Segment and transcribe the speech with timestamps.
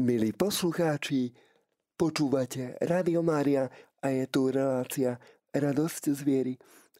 [0.00, 1.28] Milí poslucháči,
[1.92, 3.68] počúvate Radio Mária
[4.00, 5.20] a je tu relácia
[5.52, 6.54] Radosť z viery.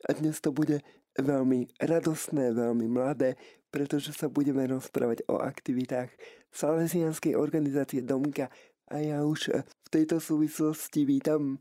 [0.04, 0.84] A dnes to bude
[1.16, 3.40] veľmi radostné, veľmi mladé,
[3.72, 6.12] pretože sa budeme rozprávať o aktivitách
[6.52, 8.52] Salesianskej organizácie Domka
[8.92, 11.56] a ja už v tejto súvislosti vítam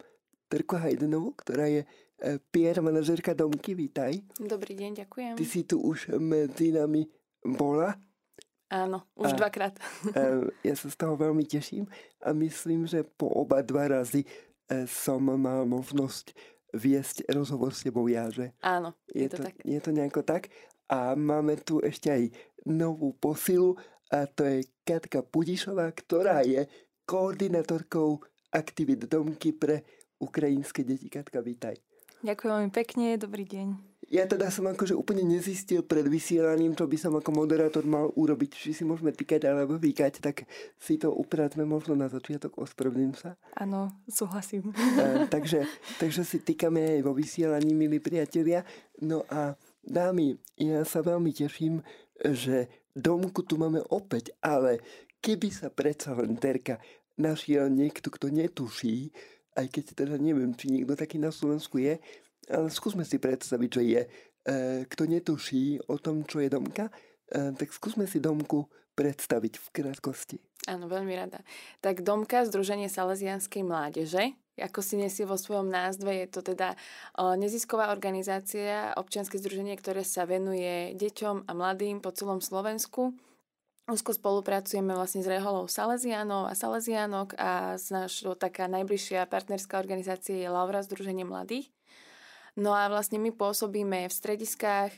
[0.52, 1.88] Terku Hajdenovu, ktorá je
[2.20, 3.80] e, PR manažerka Domky.
[3.80, 4.12] Vítaj.
[4.44, 5.34] Dobrý deň, ďakujem.
[5.40, 7.08] Ty si tu už medzi nami
[7.48, 7.96] bola
[8.70, 9.74] Áno, už a, dvakrát.
[10.14, 11.90] A, ja sa z toho veľmi teším
[12.22, 16.38] a myslím, že po oba dva razy e, som mal možnosť
[16.74, 18.54] viesť rozhovor s tebou ja, že?
[18.62, 19.56] Áno, je, je to, to tak.
[19.66, 20.54] Je to nejako tak.
[20.86, 22.24] A máme tu ešte aj
[22.66, 23.74] novú posilu
[24.14, 26.66] a to je Katka Pudišová, ktorá je
[27.10, 28.22] koordinátorkou
[28.54, 29.86] aktivít Domky pre
[30.22, 31.10] ukrajinské deti.
[31.10, 31.78] Katka, vítaj.
[32.22, 33.89] Ďakujem veľmi pekne, dobrý deň.
[34.10, 38.58] Ja teda som akože úplne nezistil pred vysielaním, čo by som ako moderátor mal urobiť.
[38.58, 40.50] Či si môžeme týkať alebo vykať, tak
[40.82, 43.38] si to upratme možno na začiatok, ospravedlím sa.
[43.54, 44.74] Áno, súhlasím.
[44.74, 45.62] A, takže,
[46.02, 48.66] takže si týkame aj vo vysielaní, milí priatelia.
[48.98, 49.54] No a
[49.86, 51.86] dámy, ja sa veľmi teším,
[52.18, 52.66] že
[52.98, 54.82] domku tu máme opäť, ale
[55.22, 56.82] keby sa predsa len Terka
[57.14, 59.14] našiel niekto, kto netuší,
[59.54, 62.02] aj keď teda neviem, či niekto taký na Slovensku je,
[62.50, 64.02] ale skúsme si predstaviť, že je.
[64.04, 64.10] E,
[64.90, 66.90] kto netuší o tom, čo je domka,
[67.30, 68.66] e, tak skúsme si domku
[69.00, 70.38] predstaviť v krátkosti.
[70.68, 71.40] Áno, veľmi rada.
[71.80, 76.76] Tak Domka, Združenie Salesianskej mládeže, ako si nesie vo svojom názve, je to teda
[77.40, 83.16] nezisková organizácia, občianske združenie, ktoré sa venuje deťom a mladým po celom Slovensku.
[83.88, 90.36] Úzko spolupracujeme vlastne s Reholou Salesianov a Salesianok a z našho taká najbližšia partnerská organizácia
[90.38, 91.72] je Laura Združenie mladých.
[92.60, 94.92] No a vlastne my pôsobíme v strediskách,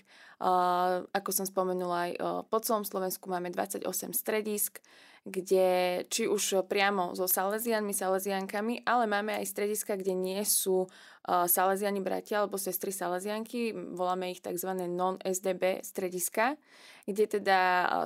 [1.14, 2.12] ako som spomenula aj
[2.50, 3.86] po celom Slovensku máme 28
[4.18, 4.82] stredisk,
[5.22, 10.90] kde či už priamo so Salesianmi, Salesiankami, ale máme aj strediska, kde nie sú
[11.22, 14.74] Salesiani bratia alebo sestry Salesianky, voláme ich tzv.
[14.90, 16.58] non-SDB strediska,
[17.06, 17.60] kde teda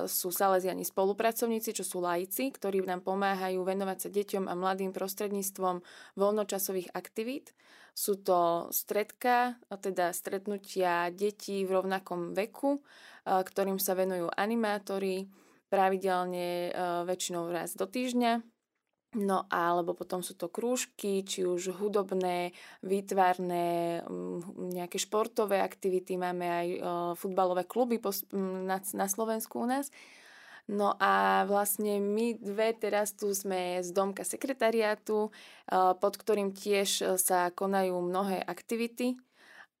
[0.04, 5.80] sú Salesiani spolupracovníci, čo sú laici, ktorí nám pomáhajú venovať sa deťom a mladým prostredníctvom
[6.20, 7.56] voľnočasových aktivít.
[7.96, 12.84] Sú to stredka, teda stretnutia detí v rovnakom veku,
[13.24, 15.24] ktorým sa venujú animátori,
[15.66, 16.70] pravidelne
[17.04, 18.42] väčšinou raz do týždňa.
[19.16, 22.52] No alebo potom sú to krúžky, či už hudobné,
[22.84, 24.02] výtvarné,
[24.56, 26.68] nejaké športové aktivity, máme aj
[27.16, 27.96] futbalové kluby
[28.66, 29.88] na Slovensku u nás.
[30.66, 37.18] No a vlastne my dve teraz tu sme z domka sekretariátu, eh, pod ktorým tiež
[37.22, 39.14] sa konajú mnohé aktivity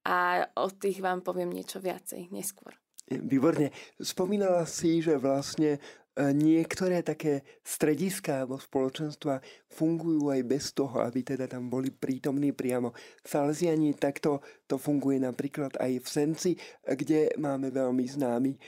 [0.06, 2.78] a o tých vám poviem niečo viacej neskôr.
[3.06, 3.70] Výborne.
[4.02, 5.78] Spomínala si, že vlastne
[6.16, 9.36] E, niektoré také strediská vo spoločenstva
[9.68, 13.92] fungujú aj bez toho, aby teda tam boli prítomní priamo Salesiani.
[13.92, 16.52] Takto to funguje napríklad aj v Senci,
[16.88, 18.58] kde máme veľmi známy e,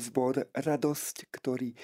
[0.00, 1.78] zbor Radosť, ktorý e,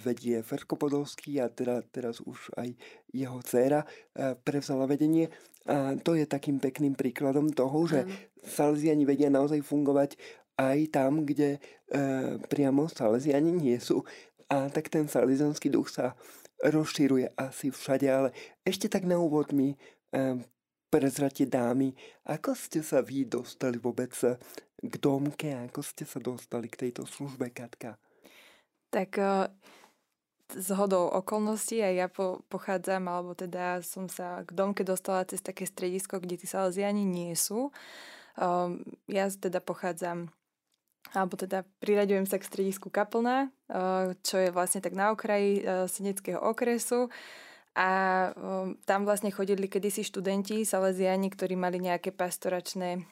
[0.00, 2.72] vedie Ferko Podolský a teda, teraz už aj
[3.12, 3.84] jeho dcéra
[4.42, 5.28] prevzala vedenie.
[5.68, 8.04] A to je takým pekným príkladom toho, že
[8.44, 10.16] Salesiani vedia naozaj fungovať
[10.54, 11.60] aj tam, kde e,
[12.46, 14.06] priamo Salesiani nie sú.
[14.46, 16.14] A tak ten salizanský duch sa
[16.64, 18.28] rozširuje asi všade, ale
[18.64, 19.76] ešte tak na úvod mi
[20.14, 20.38] eh,
[20.88, 21.92] prezrate dámy,
[22.24, 24.14] ako ste sa vy dostali vôbec
[24.78, 27.98] k domke, ako ste sa dostali k tejto službe, Katka?
[28.94, 29.50] Tak eh,
[30.54, 35.42] z hodou okolností aj ja po, pochádzam, alebo teda som sa k domke dostala cez
[35.42, 37.74] také stredisko, kde tí salesiani nie sú.
[38.34, 40.26] Um, ja teda pochádzam
[41.12, 45.84] alebo teda priraďujem sa k stredisku Kaplna, eh, čo je vlastne tak na okraji eh,
[45.84, 47.12] Seneckého okresu.
[47.76, 47.90] A
[48.30, 53.04] eh, tam vlastne chodili kedysi študenti, saleziani, ktorí mali nejaké pastoračné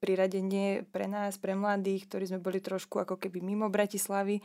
[0.00, 4.40] priradenie pre nás, pre mladých, ktorí sme boli trošku ako keby mimo Bratislavy,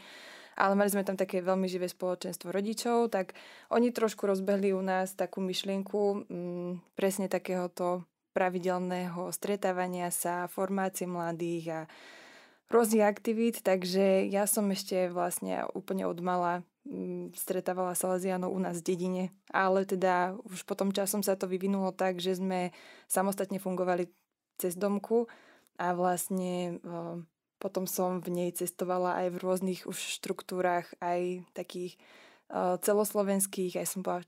[0.59, 3.39] ale mali sme tam také veľmi živé spoločenstvo rodičov, tak
[3.71, 8.03] oni trošku rozbehli u nás takú myšlienku mm, presne takéhoto
[8.35, 11.79] pravidelného stretávania sa, formácie mladých a
[12.69, 18.81] rôznych aktivít, takže ja som ešte vlastne úplne od mala mm, stretávala Salesianov u nás
[18.81, 19.23] v dedine,
[19.53, 22.73] ale teda už potom časom sa to vyvinulo tak, že sme
[23.05, 24.09] samostatne fungovali
[24.57, 25.27] cez domku
[25.75, 26.79] a vlastne
[27.59, 31.99] potom som v nej cestovala aj v rôznych už štruktúrach, aj takých
[32.85, 34.23] celoslovenských, aj som bola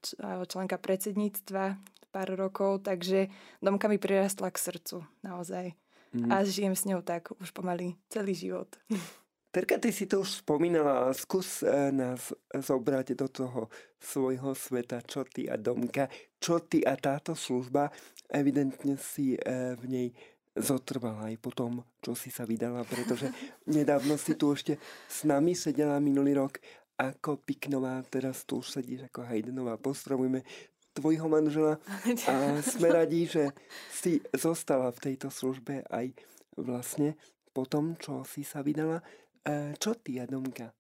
[0.50, 1.78] členka predsedníctva
[2.10, 3.30] pár rokov, takže
[3.62, 5.78] domka mi prirastla k srdcu naozaj
[6.14, 6.32] mm.
[6.32, 8.70] a žijem s ňou tak už pomaly celý život.
[9.48, 15.26] Terka, ty si to už spomínala, skús e, nás zobrať do toho svojho sveta, čo
[15.26, 17.90] ty a Domka, čo ty a táto služba,
[18.30, 20.08] evidentne si e, v nej
[20.58, 23.34] zotrvala aj po tom, čo si sa vydala, pretože
[23.66, 24.78] nedávno si tu ešte
[25.08, 26.62] s nami sedela minulý rok
[26.98, 29.78] ako Piknová, teraz tu už sedíš ako Hajdenová.
[29.78, 30.42] Pozdravujeme
[30.98, 31.78] tvojho manžela
[32.32, 33.54] a sme radi, že
[33.94, 36.18] si zostala v tejto službe aj
[36.58, 37.14] vlastne
[37.54, 39.06] po tom, čo si sa vydala.
[39.46, 40.74] E, čo ty, Adomka?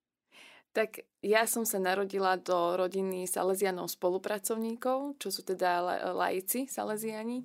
[0.74, 5.82] Tak ja som sa narodila do rodiny Salesianov spolupracovníkov, čo sú teda
[6.14, 7.42] laici Salesiani.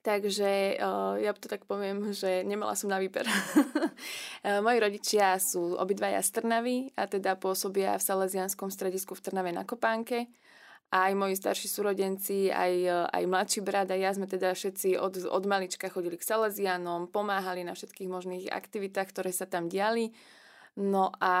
[0.00, 3.28] Takže uh, ja to tak poviem, že nemala som na výber.
[4.64, 9.68] Moji rodičia sú obidvaja z Trnavy a teda pôsobia v Salesianskom stredisku v Trnave na
[9.68, 10.32] Kopánke
[10.90, 15.44] aj moji starší súrodenci, aj, aj mladší brat a ja sme teda všetci od, od
[15.46, 20.10] malička chodili k Salesianom, pomáhali na všetkých možných aktivitách, ktoré sa tam diali.
[20.74, 21.34] No a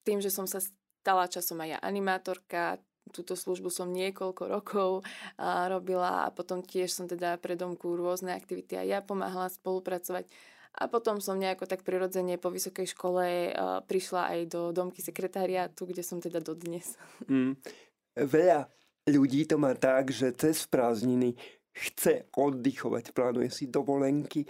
[0.00, 2.80] tým, že som sa stala časom aj ja animátorka,
[3.12, 4.90] túto službu som niekoľko rokov
[5.36, 10.24] a robila a potom tiež som teda pre domku rôzne aktivity a ja pomáhala spolupracovať.
[10.70, 13.50] A potom som nejako tak prirodzene po vysokej škole
[13.90, 16.94] prišla aj do domky sekretariátu, kde som teda dodnes.
[17.26, 17.58] Mm
[18.16, 18.66] veľa
[19.10, 21.34] ľudí to má tak, že cez prázdniny
[21.70, 24.44] chce oddychovať, plánuje si dovolenky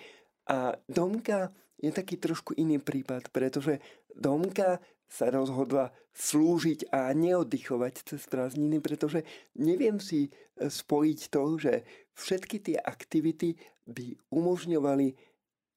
[0.49, 3.81] a Domka je taký trošku iný prípad, pretože
[4.13, 4.81] Domka
[5.11, 9.27] sa rozhodla slúžiť a neoddychovať cez prázdniny, pretože
[9.59, 10.31] neviem si e,
[10.71, 11.73] spojiť to, že
[12.15, 15.15] všetky tie aktivity by umožňovali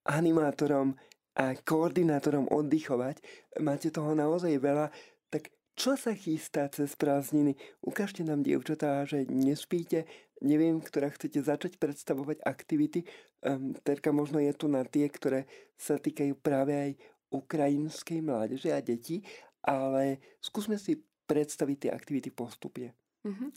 [0.09, 0.94] animátorom
[1.33, 3.18] a koordinátorom oddychovať.
[3.57, 4.94] Máte toho naozaj veľa,
[5.74, 7.58] čo sa chystá cez prázdniny?
[7.81, 10.06] Ukážte nám, dievčatá, že nespíte.
[10.44, 13.08] Neviem, ktorá chcete začať predstavovať aktivity.
[13.42, 16.92] Um, Terka možno je tu na tie, ktoré sa týkajú práve aj
[17.34, 19.25] ukrajinskej mládeže a detí,
[19.66, 22.94] ale skúsme si predstaviť tie aktivity postupne.
[23.24, 23.50] Mm-hmm.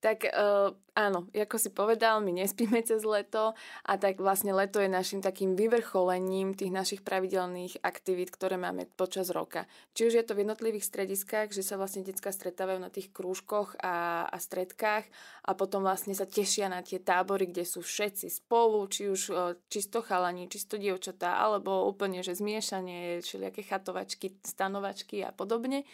[0.00, 3.52] Tak uh, áno, ako si povedal, my nespíme cez leto
[3.84, 9.28] a tak vlastne leto je našim takým vyvrcholením tých našich pravidelných aktivít, ktoré máme počas
[9.28, 9.68] roka.
[9.92, 13.76] Či už je to v jednotlivých strediskách, že sa vlastne detská stretávajú na tých krúžkoch
[13.84, 15.04] a, a stredkách
[15.44, 19.52] a potom vlastne sa tešia na tie tábory, kde sú všetci spolu, či už uh,
[19.68, 25.84] čisto chalani, čisto dievčatá, alebo úplne, že zmiešanie, všelijaké chatovačky, stanovačky a podobne.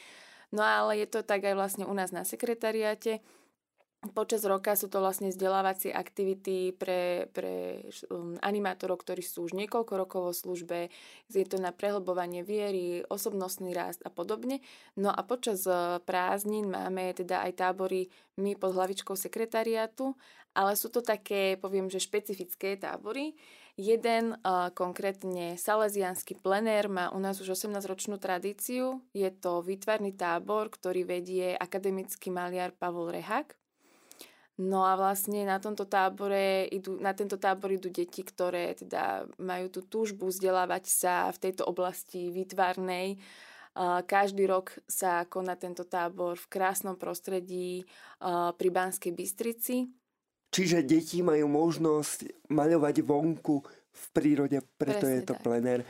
[0.55, 3.19] No ale je to tak aj vlastne u nás na sekretariáte,
[4.05, 7.83] Počas roka sú to vlastne vzdelávacie aktivity pre, pre
[8.13, 10.93] um, animátorov, ktorí sú už niekoľko rokov vo službe.
[11.33, 14.63] Je to na prehlbovanie viery, osobnostný rast a podobne.
[14.95, 20.15] No a počas uh, prázdnin máme teda aj tábory my pod hlavičkou sekretariátu,
[20.55, 23.35] ale sú to také, poviem, že špecifické tábory.
[23.77, 29.05] Jeden uh, konkrétne salesianský plenér má u nás už 18-ročnú tradíciu.
[29.13, 33.57] Je to výtvarný tábor, ktorý vedie akademický maliar Pavol Rehak.
[34.57, 39.69] No a vlastne na tomto tábore idú, na tento tábor idú deti, ktoré teda majú
[39.69, 43.21] tú túžbu vzdelávať sa v tejto oblasti výtvarnej.
[44.09, 47.85] Každý rok sa koná tento tábor v krásnom prostredí
[48.57, 49.93] pri Banskej Bystrici.
[50.49, 53.61] Čiže deti majú možnosť maľovať vonku
[53.93, 55.45] v prírode, preto Presne je to tak.
[55.45, 55.81] plenér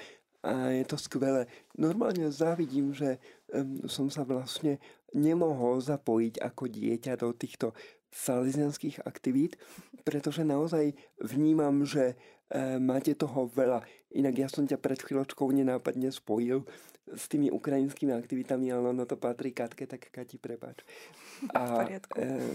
[0.46, 1.46] a je to skvelé.
[1.78, 3.18] Normálne závidím, že
[3.50, 4.78] um, som sa vlastne
[5.14, 7.74] nemohol zapojiť ako dieťa do týchto
[8.12, 9.57] salesianských aktivít,
[10.04, 12.14] pretože naozaj vnímam, že
[12.50, 13.83] e, máte toho veľa.
[14.14, 16.64] Inak ja som ťa pred chvíľočkou nenápadne spojil
[17.07, 20.83] s tými ukrajinskými aktivitami, ale ono to patrí Katke, tak Kati, prepáč.
[21.59, 22.00] A e,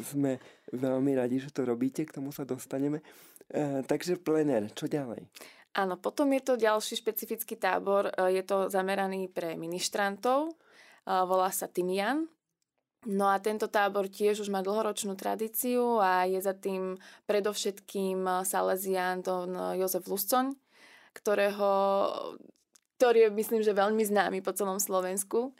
[0.04, 3.04] sme veľmi radi, že to robíte, k tomu sa dostaneme.
[3.48, 5.28] E, takže plener, čo ďalej?
[5.72, 10.52] Áno, potom je to ďalší špecifický tábor, je to zameraný pre ministrantov,
[11.08, 12.28] volá sa Timian,
[13.10, 19.26] No a tento tábor tiež už má dlhoročnú tradíciu a je za tým predovšetkým Salesian
[19.26, 20.54] Don Jozef Luscoň,
[21.18, 21.72] ktorého,
[23.02, 25.58] ktorý je myslím, že veľmi známy po celom Slovensku.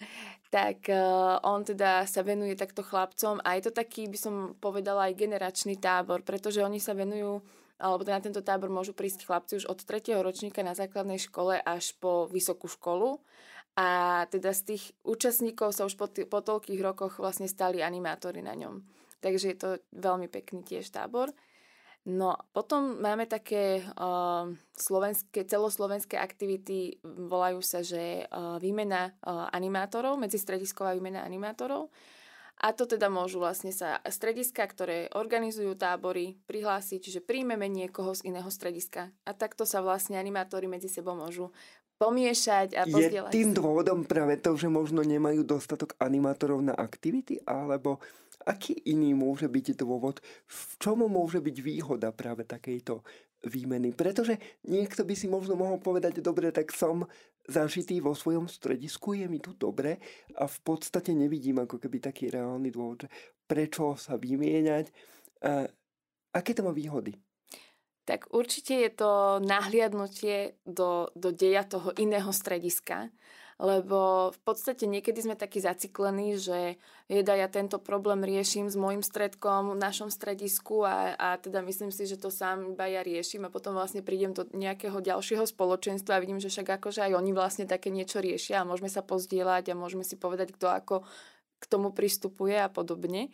[0.54, 5.10] Tak uh, on teda sa venuje takto chlapcom a je to taký, by som povedala,
[5.10, 7.42] aj generačný tábor, pretože oni sa venujú
[7.82, 10.14] alebo teda na tento tábor môžu prísť chlapci už od 3.
[10.22, 13.18] ročníka na základnej škole až po vysokú školu
[13.76, 18.44] a teda z tých účastníkov sa už po, t- po toľkých rokoch vlastne stali animátori
[18.44, 18.84] na ňom.
[19.24, 21.32] Takže je to veľmi pekný tiež tábor.
[22.02, 30.18] No potom máme také uh, slovenské, celoslovenské aktivity, volajú sa, že uh, výmena uh, animátorov,
[30.18, 31.94] medzistredisková výmena animátorov.
[32.62, 38.30] A to teda môžu vlastne sa strediska, ktoré organizujú tábory, prihlásiť, že príjmeme niekoho z
[38.30, 39.10] iného strediska.
[39.26, 41.50] A takto sa vlastne animátori medzi sebou môžu
[42.02, 43.30] pomiešať a pozdieľať.
[43.30, 48.02] Je tým dôvodom práve to, že možno nemajú dostatok animátorov na aktivity, alebo
[48.42, 50.18] aký iný môže byť dôvod,
[50.50, 53.06] v čom môže byť výhoda práve takejto
[53.46, 53.94] výmeny?
[53.94, 57.06] Pretože niekto by si možno mohol povedať, dobre, tak som
[57.46, 60.02] zažitý vo svojom stredisku, je mi tu dobre
[60.38, 63.06] a v podstate nevidím ako keby taký reálny dôvod,
[63.46, 64.90] prečo sa vymieňať.
[65.42, 65.66] A
[66.34, 67.14] aké to má výhody?
[68.06, 73.14] Tak určite je to nahliadnutie do, do deja toho iného strediska,
[73.62, 79.06] lebo v podstate niekedy sme takí zaciklení, že jeda, ja tento problém riešim s môjim
[79.06, 83.46] stredkom v našom stredisku a, a teda myslím si, že to sám iba ja riešim
[83.46, 87.32] a potom vlastne prídem do nejakého ďalšieho spoločenstva a vidím, že však akože aj oni
[87.38, 90.96] vlastne také niečo riešia a môžeme sa pozdieľať a môžeme si povedať, kto ako
[91.62, 93.30] k tomu pristupuje a podobne.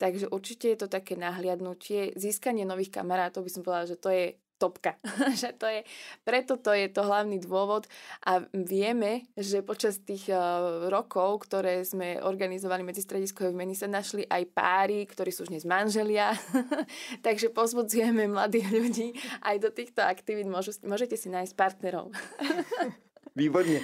[0.00, 4.32] Takže určite je to také nahliadnutie, získanie nových kamarátov, by som povedala, že to je
[4.60, 5.00] topka.
[5.40, 5.80] že to je,
[6.24, 7.88] preto to je to hlavný dôvod
[8.24, 14.28] a vieme, že počas tých uh, rokov, ktoré sme organizovali medzi strediskové vmeny, sa našli
[14.28, 16.36] aj páry, ktorí sú už dnes manželia.
[17.26, 19.08] Takže pozbudzujeme mladých ľudí
[19.44, 20.48] aj do týchto aktivít.
[20.48, 22.12] Môžu, môžete si nájsť partnerov.
[23.40, 23.80] Výborne.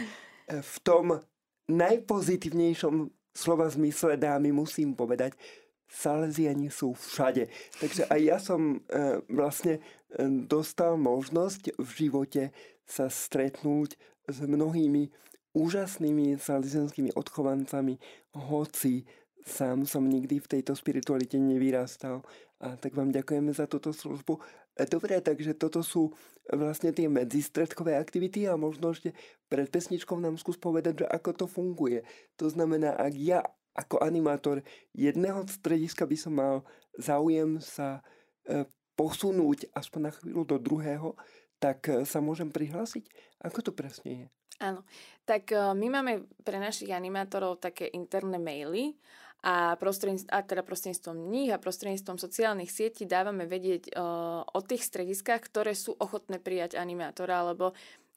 [0.46, 1.20] V tom
[1.66, 2.94] najpozitívnejšom
[3.36, 5.34] slova zmysle dámy musím povedať,
[5.86, 7.46] Salesiani sú všade.
[7.78, 9.80] Takže aj ja som e, vlastne e,
[10.44, 12.42] dostal možnosť v živote
[12.86, 13.94] sa stretnúť
[14.26, 15.10] s mnohými
[15.56, 17.96] úžasnými salesianskými odchovancami,
[18.34, 19.08] hoci
[19.46, 22.26] sám som nikdy v tejto spiritualite nevyrastal.
[22.56, 24.42] A tak vám ďakujeme za túto službu.
[24.76, 26.10] E, dobre, takže toto sú
[26.50, 29.14] vlastne tie medzistredkové aktivity a možno ešte
[29.46, 32.02] pred pesničkou nám skús povedať, že ako to funguje.
[32.42, 33.40] To znamená, ak ja
[33.76, 34.64] ako animátor
[34.96, 36.54] jedného strediska by som mal
[36.96, 38.00] záujem sa
[38.48, 38.64] e,
[38.96, 41.12] posunúť aspoň na chvíľu do druhého,
[41.60, 43.04] tak e, sa môžem prihlásiť?
[43.44, 44.26] Ako to presne je?
[44.64, 44.88] Áno,
[45.28, 48.96] tak e, my máme pre našich animátorov také interné maily
[49.44, 53.92] a, prostredníctvom, a teda prostredníctvom nich a prostredníctvom sociálnych sietí dávame vedieť
[54.48, 57.76] o tých strediskách, ktoré sú ochotné prijať animátora, alebo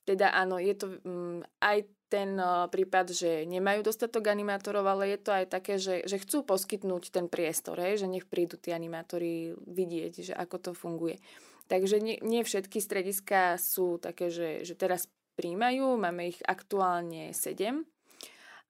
[0.10, 5.20] teda áno, je to um, aj ten uh, prípad, že nemajú dostatok animátorov, ale je
[5.22, 9.54] to aj také, že, že chcú poskytnúť ten priestor, hej, že nech prídu tí animátori
[9.54, 11.22] vidieť, že ako to funguje.
[11.70, 15.06] Takže nie, nie všetky strediska sú také, že, že teraz
[15.38, 17.86] príjmajú, máme ich aktuálne 7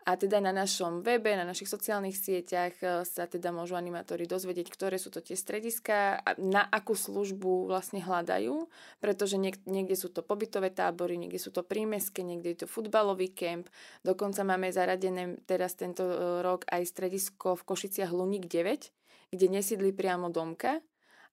[0.07, 4.71] a teda na našom webe, na našich sociálnych sieťach e, sa teda môžu animátori dozvedieť,
[4.71, 8.65] ktoré sú to tie strediska, na akú službu vlastne hľadajú,
[9.03, 13.35] pretože niek- niekde sú to pobytové tábory, niekde sú to prímeské, niekde je to futbalový
[13.35, 13.67] kemp.
[14.01, 19.91] Dokonca máme zaradené teraz tento e, rok aj stredisko v Košiciach Luník 9, kde nesídli
[19.91, 20.79] priamo domka,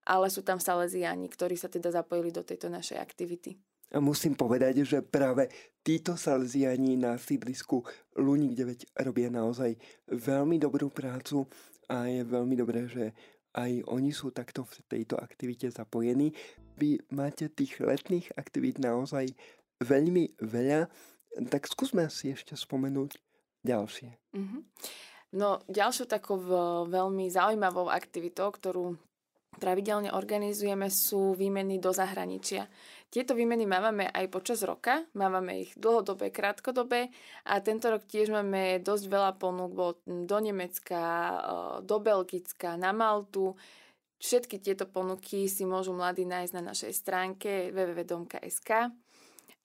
[0.06, 3.58] ale sú tam saleziáni, ktorí sa teda zapojili do tejto našej aktivity.
[3.94, 5.46] A musím povedať, že práve
[5.86, 7.86] títo salziani na sídlisku
[8.18, 9.78] Luník 9 robia naozaj
[10.10, 11.46] veľmi dobrú prácu
[11.86, 13.14] a je veľmi dobré, že
[13.54, 16.34] aj oni sú takto v tejto aktivite zapojení.
[16.76, 19.32] Vy máte tých letných aktivít naozaj
[19.80, 20.90] veľmi veľa,
[21.48, 23.16] tak skúsme si ešte spomenúť
[23.64, 24.10] ďalšie.
[24.36, 24.62] Mm-hmm.
[25.36, 26.38] No ďalšou takou
[26.86, 28.96] veľmi zaujímavou aktivitou, ktorú
[29.56, 32.68] pravidelne organizujeme, sú výmeny do zahraničia.
[33.06, 37.08] Tieto výmeny máme aj počas roka, máme ich dlhodobé, krátkodobé
[37.48, 41.00] a tento rok tiež máme dosť veľa ponúk, do Nemecka,
[41.86, 43.54] do Belgicka, na Maltu.
[44.18, 48.90] Všetky tieto ponuky si môžu mladí nájsť na našej stránke www.domka.sk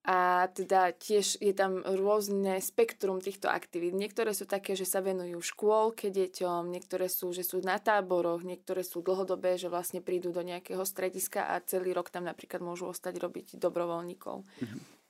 [0.01, 3.93] a teda tiež je tam rôzne spektrum týchto aktivít.
[3.93, 8.81] Niektoré sú také, že sa venujú škôlke deťom, niektoré sú, že sú na táboroch, niektoré
[8.81, 13.21] sú dlhodobé, že vlastne prídu do nejakého strediska a celý rok tam napríklad môžu ostať
[13.21, 14.41] robiť dobrovoľníkov.
[14.41, 15.01] Mhm.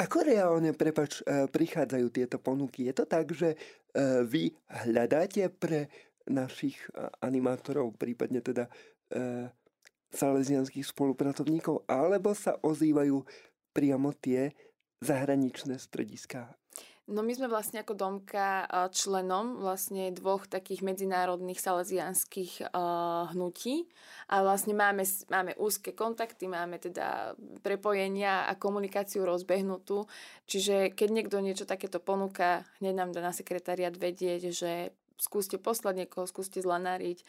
[0.00, 2.88] Ako reálne, prepač, e, prichádzajú tieto ponuky?
[2.88, 3.56] Je to tak, že e,
[4.24, 4.48] vy
[4.88, 5.92] hľadáte pre
[6.24, 8.68] našich e, animátorov, prípadne teda
[10.14, 13.26] salesianských spolupracovníkov, alebo sa ozývajú
[13.72, 14.52] priamo tie
[15.00, 16.54] zahraničné strediská?
[17.10, 22.70] No my sme vlastne ako Domka členom vlastne dvoch takých medzinárodných salesianských
[23.34, 23.90] hnutí
[24.30, 27.34] a vlastne máme, máme úzke kontakty, máme teda
[27.66, 30.06] prepojenia a komunikáciu rozbehnutú,
[30.46, 36.04] čiže keď niekto niečo takéto ponúka, hneď nám dá na sekretariat vedieť, že skúste poslať
[36.04, 37.22] niekoho, skúste zlanáriť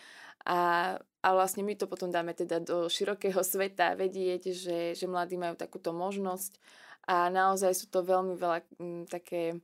[0.48, 5.38] a, a vlastne my to potom dáme teda do širokého sveta vedieť, že, že mladí
[5.38, 6.58] majú takúto možnosť.
[7.10, 9.58] A naozaj sú to veľmi veľa m, také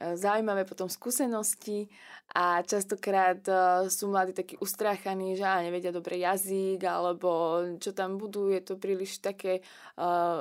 [0.00, 1.86] zaujímavé potom skúsenosti.
[2.34, 3.42] A častokrát
[3.90, 9.18] sú mladí takí ustráchaní, že nevedia dobre jazyk alebo čo tam budú, je to príliš
[9.18, 9.60] také,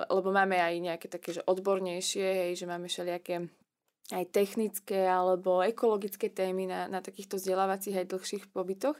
[0.08, 3.50] lebo máme aj nejaké také, že odbornejšie, hej, že máme všelijaké
[4.10, 8.98] aj technické alebo ekologické témy na, na takýchto vzdelávacích aj dlhších pobytoch.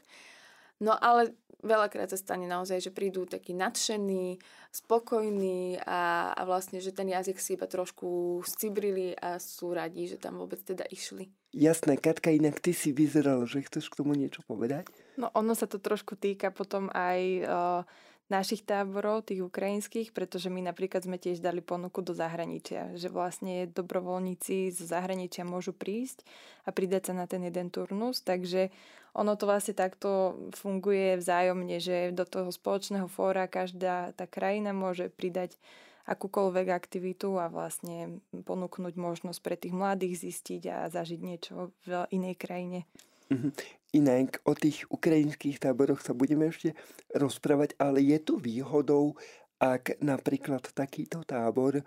[0.80, 4.40] No ale veľakrát sa stane naozaj, že prídu takí nadšení,
[4.72, 10.16] spokojní a, a vlastne, že ten jazyk si iba trošku scibrili a sú radi, že
[10.16, 11.28] tam vôbec teda išli.
[11.50, 14.86] Jasné, Katka, inak ty si vyzeral, že chceš k tomu niečo povedať?
[15.18, 17.82] No ono sa to trošku týka potom aj uh,
[18.30, 23.66] našich táborov, tých ukrajinských, pretože my napríklad sme tiež dali ponuku do zahraničia, že vlastne
[23.68, 26.22] dobrovoľníci zo zahraničia môžu prísť
[26.64, 28.70] a pridať sa na ten jeden turnus, takže
[29.10, 35.10] ono to vlastne takto funguje vzájomne, že do toho spoločného fóra každá tá krajina môže
[35.10, 35.58] pridať
[36.06, 42.34] akúkoľvek aktivitu a vlastne ponúknuť možnosť pre tých mladých zistiť a zažiť niečo v inej
[42.38, 42.86] krajine.
[43.30, 43.50] Mhm.
[43.90, 46.78] Inak o tých ukrajinských táboroch sa budeme ešte
[47.10, 49.18] rozprávať, ale je tu výhodou,
[49.58, 51.82] ak napríklad takýto tábor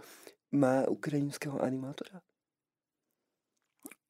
[0.51, 2.19] má ukrajinského animátora?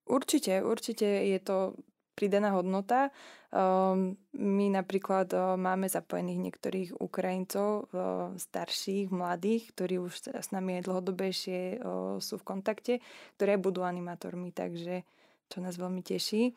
[0.10, 1.78] Určite, určite je to
[2.18, 3.10] pridaná hodnota.
[3.54, 10.82] Um, my napríklad uh, máme zapojených niektorých Ukrajincov, uh, starších, mladých, ktorí už s nami
[10.82, 12.94] aj dlhodobejšie uh, sú v kontakte,
[13.38, 15.06] ktoré budú animátormi, takže
[15.50, 16.54] čo nás veľmi teší.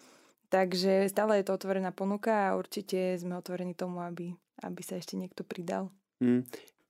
[0.47, 4.31] Takže stále je to otvorená ponuka a určite sme otvorení tomu, aby,
[4.63, 5.91] aby sa ešte niekto pridal.
[6.23, 6.47] Mm.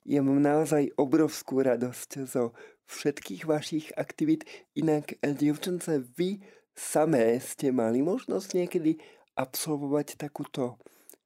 [0.06, 2.54] Ja mám naozaj obrovskú radosť zo
[2.86, 4.46] všetkých vašich aktivít.
[4.78, 6.38] Inak, dievčence, vy
[6.76, 9.02] samé ste mali možnosť niekedy
[9.34, 10.78] absolvovať takúto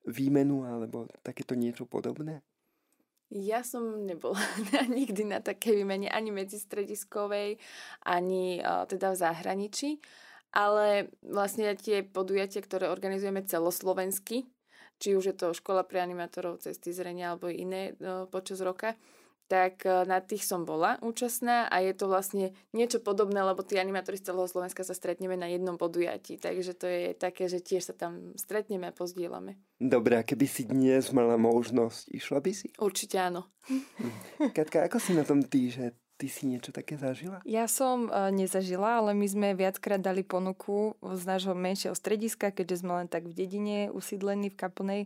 [0.09, 2.41] výmenu alebo takéto niečo podobné?
[3.31, 4.41] Ja som nebola
[4.91, 7.63] nikdy na takej výmene ani medzistrediskovej,
[8.03, 9.91] ani teda v zahraničí,
[10.51, 14.47] ale vlastne tie podujatia, ktoré organizujeme celoslovensky,
[15.01, 17.97] či už je to škola pre animátorov cesty zrenia alebo iné
[18.29, 18.99] počas roka,
[19.51, 23.83] tak e, na tých som bola účastná a je to vlastne niečo podobné, lebo tí
[23.83, 27.91] animátori z celého Slovenska sa stretneme na jednom podujatí, takže to je také, že tiež
[27.91, 29.59] sa tam stretneme a pozdielame.
[29.83, 32.71] Dobre, a keby si dnes mala možnosť, išla by si?
[32.79, 33.51] Určite áno.
[33.67, 34.55] Hm.
[34.55, 37.41] Katka, ako si na tom ty, že ty si niečo také zažila?
[37.49, 42.85] Ja som uh, nezažila, ale my sme viackrát dali ponuku z nášho menšieho strediska, keďže
[42.85, 45.03] sme len tak v dedine usídlení v Kaplnej,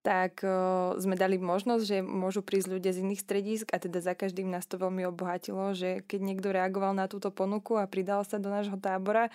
[0.00, 4.16] tak uh, sme dali možnosť, že môžu prísť ľudia z iných stredísk a teda za
[4.16, 8.40] každým nás to veľmi obohatilo, že keď niekto reagoval na túto ponuku a pridal sa
[8.40, 9.28] do nášho tábora,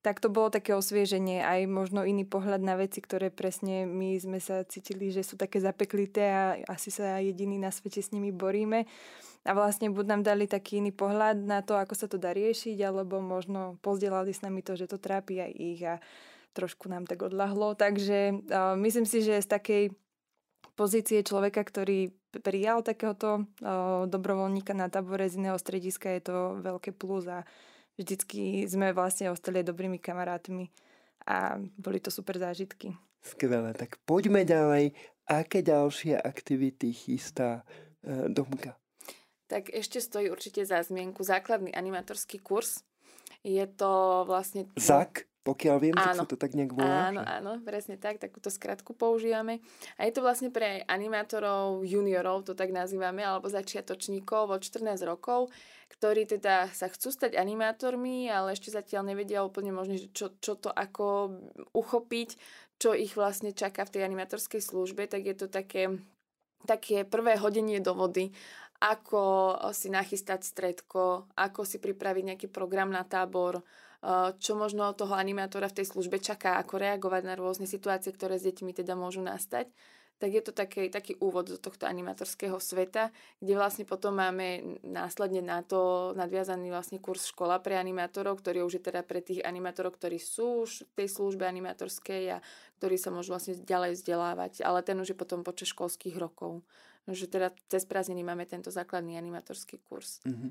[0.00, 4.40] tak to bolo také osvieženie, aj možno iný pohľad na veci, ktoré presne my sme
[4.40, 8.88] sa cítili, že sú také zapeklité a asi sa jediní na svete s nimi boríme.
[9.48, 12.76] A vlastne buď nám dali taký iný pohľad na to, ako sa to dá riešiť,
[12.84, 15.96] alebo možno pozdielali s nami to, že to trápi aj ich a
[16.52, 17.72] trošku nám tak odlahlo.
[17.72, 19.84] Takže uh, myslím si, že z takej
[20.76, 23.44] pozície človeka, ktorý prijal takéhoto
[24.06, 27.42] dobrovoľníka na tabore z iného strediska, je to veľké plus a
[27.98, 30.70] vždycky sme vlastne ostali dobrými kamarátmi
[31.26, 32.94] a boli to super zážitky.
[33.20, 34.96] Skvelé, tak poďme ďalej.
[35.28, 37.66] Aké ďalšie aktivity chystá
[38.00, 38.80] e, Domka?
[39.50, 42.86] Tak ešte stojí určite za zmienku základný animatorský kurz.
[43.42, 44.70] Je to vlastne...
[44.78, 45.26] ZAK?
[45.40, 46.04] Pokiaľ viem, áno.
[46.04, 47.08] tak sa to tak nejak volá.
[47.08, 49.64] Áno, áno, presne tak, takúto skratku používame.
[49.96, 55.48] A je to vlastne pre animátorov, juniorov, to tak nazývame, alebo začiatočníkov od 14 rokov,
[55.96, 60.68] ktorí teda sa chcú stať animátormi, ale ešte zatiaľ nevedia úplne možno, čo, čo to
[60.68, 61.40] ako
[61.72, 62.36] uchopiť,
[62.76, 66.04] čo ich vlastne čaká v tej animátorskej službe, tak je to také,
[66.68, 68.36] také prvé hodenie do vody
[68.80, 73.60] ako si nachystať stredko, ako si pripraviť nejaký program na tábor,
[74.40, 78.48] čo možno toho animátora v tej službe čaká, ako reagovať na rôzne situácie, ktoré s
[78.48, 79.68] deťmi teda môžu nastať
[80.20, 83.08] tak je to taký, taký úvod do tohto animatorského sveta,
[83.40, 88.78] kde vlastne potom máme následne na to nadviazaný vlastne kurz škola pre animátorov, ktorý už
[88.78, 92.44] je teda pre tých animátorov, ktorí sú už v tej službe animatorskej a
[92.76, 96.60] ktorí sa môžu vlastne ďalej vzdelávať, ale ten už je potom počas školských rokov.
[97.08, 100.20] Že teda cez prázdniny máme tento základný animatorský kurz.
[100.26, 100.50] Mm-hmm.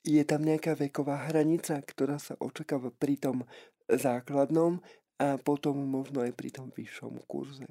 [0.00, 3.44] Je tam nejaká veková hranica, ktorá sa očakáva pri tom
[3.84, 4.80] základnom
[5.20, 7.68] a potom možno aj pri tom vyššom kurze?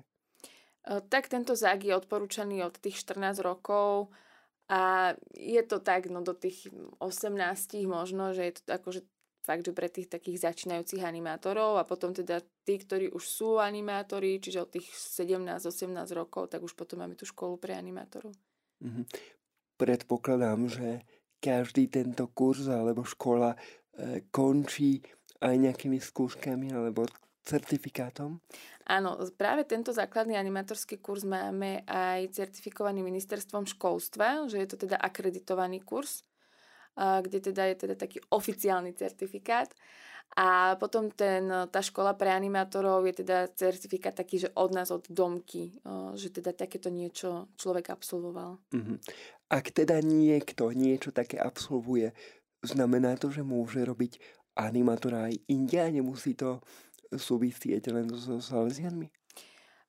[0.85, 4.13] Tak tento zák je odporúčaný od tých 14 rokov
[4.69, 6.69] a je to tak no do tých
[7.01, 7.33] 18
[7.89, 9.01] možno, že je to akože
[9.49, 14.37] fakt, že pre tých takých začínajúcich animátorov a potom teda tí, ktorí už sú animátori,
[14.37, 18.37] čiže od tých 17-18 rokov, tak už potom máme tú školu pre animátorov.
[18.85, 19.05] Mm-hmm.
[19.81, 21.01] Predpokladám, že
[21.41, 25.01] každý tento kurz alebo škola e, končí
[25.41, 27.09] aj nejakými skúškami alebo
[27.41, 28.37] certifikátom?
[28.85, 34.97] Áno, práve tento základný animatorský kurz máme aj certifikovaný ministerstvom školstva, že je to teda
[35.01, 36.21] akreditovaný kurz,
[36.97, 39.69] kde teda je teda taký oficiálny certifikát.
[40.37, 45.09] A potom ten, tá škola pre animátorov je teda certifikát taký, že od nás, od
[45.09, 45.81] domky,
[46.13, 48.61] že teda takéto niečo človek absolvoval.
[48.69, 48.97] Uh-huh.
[49.49, 52.13] Ak teda niekto niečo také absolvuje,
[52.61, 54.21] znamená to, že môže robiť
[54.53, 56.61] animátora aj india, nemusí to
[57.09, 59.09] súvisieť len so Salesianmi?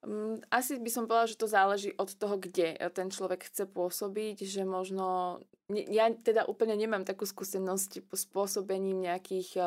[0.01, 4.49] Mm, asi by som povedala, že to záleží od toho, kde ten človek chce pôsobiť,
[4.49, 9.61] že možno, ja teda úplne nemám takú skúsenosť s pôsobením nejakých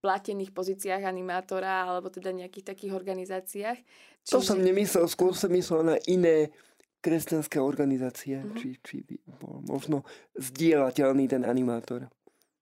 [0.00, 3.78] platených pozíciách animátora alebo teda nejakých takých organizáciách.
[4.24, 4.32] Čiže...
[4.32, 6.54] To som nemyslel, skôr som myslel na iné
[7.00, 8.56] kresťanské organizácie, mm-hmm.
[8.60, 10.04] či, či by bol možno
[10.36, 12.08] zdieľateľný ten animátor.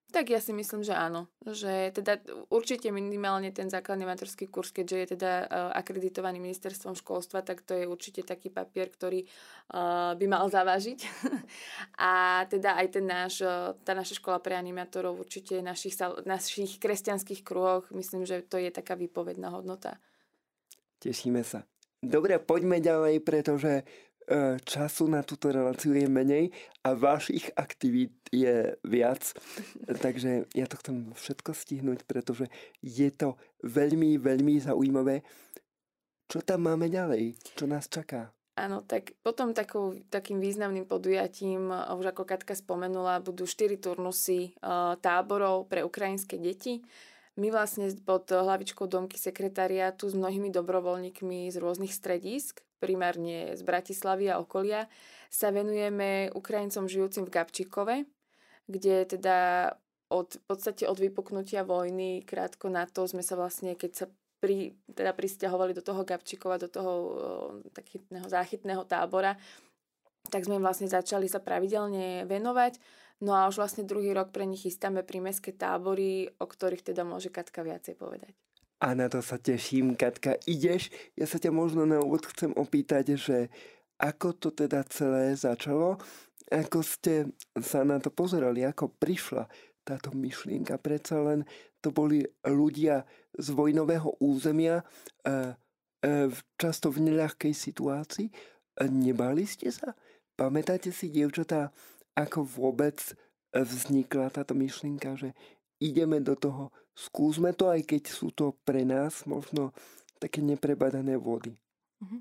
[0.09, 1.29] Tak ja si myslím, že áno.
[1.45, 2.17] Že teda
[2.49, 7.77] určite minimálne ten základný materský kurz, keďže je teda uh, akreditovaný ministerstvom školstva, tak to
[7.77, 10.99] je určite taký papier, ktorý uh, by mal zavážiť.
[12.09, 15.93] a teda aj ten náš, uh, tá naša škola pre animátorov určite našich,
[16.25, 20.01] našich kresťanských kruhoch, myslím, že to je taká výpovedná hodnota.
[21.05, 21.69] Tešíme sa.
[21.99, 24.08] Dobre, poďme ďalej, pretože E,
[24.65, 26.53] času na túto reláciu je menej
[26.85, 29.33] a vašich aktivít je viac.
[29.89, 32.53] Takže ja to chcem všetko stihnúť, pretože
[32.85, 35.25] je to veľmi, veľmi zaujímavé.
[36.29, 37.41] Čo tam máme ďalej?
[37.57, 38.29] Čo nás čaká?
[38.59, 44.51] Áno, tak potom takou, takým významným podujatím, e, už ako Katka spomenula, budú štyri turnusy
[44.51, 46.83] e, táborov pre ukrajinské deti.
[47.39, 54.31] My vlastne pod hlavičkou Domky sekretariátu s mnohými dobrovoľníkmi z rôznych stredísk primárne z Bratislavy
[54.31, 54.87] a okolia,
[55.29, 57.97] sa venujeme Ukrajincom žijúcim v Gabčíkove,
[58.65, 59.37] kde teda
[60.09, 64.07] od, v podstate od vypuknutia vojny krátko na to sme sa vlastne, keď sa
[64.41, 66.93] pri, teda pristahovali do toho Gabčíkova, do toho
[67.75, 69.37] takého záchytného tábora,
[70.31, 72.79] tak sme vlastne začali sa pravidelne venovať.
[73.19, 77.35] No a už vlastne druhý rok pre nich chystáme prímeské tábory, o ktorých teda môže
[77.35, 78.31] Katka viacej povedať.
[78.79, 80.39] A na to sa teším, Katka.
[80.47, 80.95] Ideš?
[81.19, 83.51] Ja sa ťa možno na úvod chcem opýtať, že
[83.99, 85.99] ako to teda celé začalo?
[86.47, 88.63] Ako ste sa na to pozerali?
[88.63, 89.51] Ako prišla
[89.83, 90.79] táto myšlienka?
[90.79, 91.43] Predsa len
[91.83, 93.03] to boli ľudia
[93.35, 94.87] z vojnového územia,
[95.27, 95.55] e,
[96.07, 98.31] e, často v neľahkej situácii.
[98.87, 99.99] Nebali ste sa?
[100.39, 101.75] Pamätáte si, dievčatá,
[102.15, 102.95] ako vôbec
[103.51, 105.35] vznikla táto myšlienka, že
[105.83, 109.71] ideme do toho skúsme to, aj keď sú to pre nás možno
[110.19, 111.55] také neprebadané vody.
[112.03, 112.19] Mhm.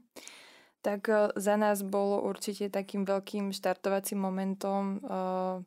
[0.86, 5.58] Tak e, za nás bolo určite takým veľkým štartovacím momentom uh,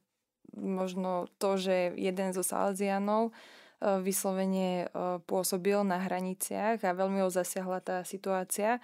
[0.55, 3.35] možno to, že jeden zo Salesianov uh,
[3.81, 4.93] vyslovene
[5.25, 8.79] pôsobil na hraniciach a veľmi ho zasiahla tá situácia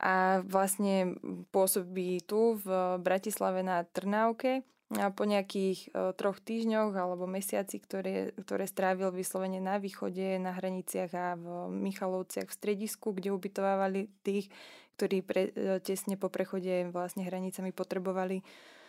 [0.00, 1.18] a vlastne
[1.52, 8.34] pôsobí tu v Bratislave na Trnávke a po nejakých e, troch týždňoch alebo mesiaci, ktoré,
[8.34, 14.50] ktoré strávil vyslovene na východe, na hraniciach a v Michalovciach v stredisku, kde ubytovávali tých,
[14.98, 18.42] ktorí pre, e, tesne po prechode vlastne hranicami potrebovali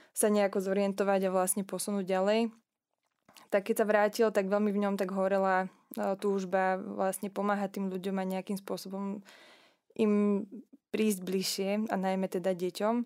[0.10, 2.50] sa nejako zorientovať a vlastne posunúť ďalej.
[3.54, 7.94] Tak keď sa vrátil, tak veľmi v ňom tak horela e, túžba vlastne pomáhať tým
[7.94, 9.22] ľuďom a nejakým spôsobom
[10.02, 10.14] im
[10.90, 13.06] prísť bližšie a najmä teda deťom.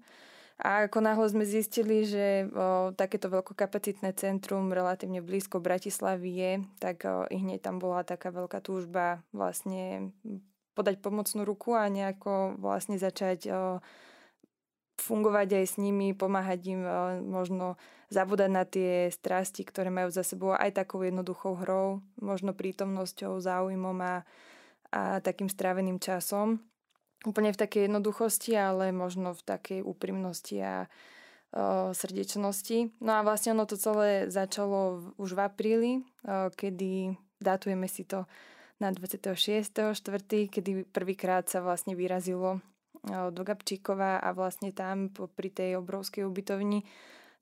[0.56, 7.04] A ako náhle sme zistili, že o, takéto veľkokapacitné centrum relatívne blízko Bratislavy je, tak
[7.04, 10.16] o, i hneď tam bola taká veľká túžba vlastne
[10.72, 13.84] podať pomocnú ruku a nejako vlastne začať o,
[14.96, 16.82] fungovať aj s nimi, pomáhať im
[17.28, 17.76] možno
[18.08, 23.98] zabúdať na tie strasti, ktoré majú za sebou aj takou jednoduchou hrou, možno prítomnosťou, záujmom
[24.00, 24.24] a,
[24.96, 26.64] a takým stráveným časom
[27.26, 32.94] úplne v takej jednoduchosti, ale možno v takej úprimnosti a o, srdečnosti.
[33.02, 35.92] No a vlastne ono to celé začalo už v apríli,
[36.24, 38.30] o, kedy datujeme si to
[38.80, 39.96] na 26.4.,
[40.52, 42.60] kedy prvýkrát sa vlastne vyrazilo
[43.06, 46.82] do Gabčíkova a vlastne tam pri tej obrovskej ubytovni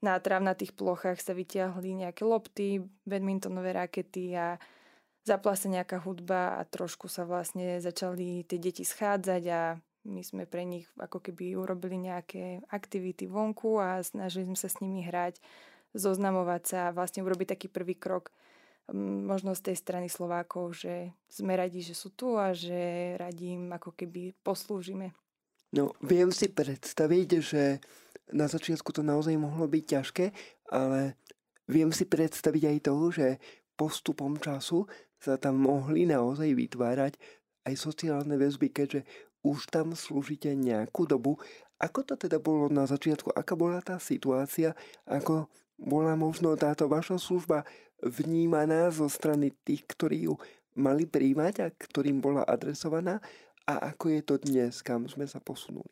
[0.03, 4.59] na trávnatých plochách sa vytiahli nejaké lopty, badmintonové rakety a
[5.23, 9.61] zapla sa nejaká hudba a trošku sa vlastne začali tie deti schádzať a
[10.03, 14.83] my sme pre nich ako keby urobili nejaké aktivity vonku a snažili sme sa s
[14.83, 15.39] nimi hrať,
[15.95, 18.35] zoznamovať sa a vlastne urobiť taký prvý krok
[18.91, 23.71] možno z tej strany Slovákov, že sme radi, že sú tu a že radi im
[23.71, 25.15] ako keby poslúžime.
[25.71, 27.79] No, viem si predstaviť, že
[28.35, 30.25] na začiatku to naozaj mohlo byť ťažké,
[30.75, 31.15] ale
[31.71, 33.27] viem si predstaviť aj to, že
[33.73, 34.85] postupom času
[35.23, 37.15] sa tam mohli naozaj vytvárať
[37.63, 39.07] aj sociálne väzby, keďže
[39.43, 41.39] už tam slúžite nejakú dobu.
[41.79, 43.31] Ako to teda bolo na začiatku?
[43.31, 44.75] Aká bola tá situácia?
[45.07, 45.47] Ako
[45.79, 47.63] bola možno táto vaša služba
[48.03, 50.35] vnímaná zo strany tých, ktorí ju
[50.75, 53.23] mali príjmať a ktorým bola adresovaná?
[53.63, 54.83] A ako je to dnes?
[54.83, 55.91] Kam sme sa posunuli?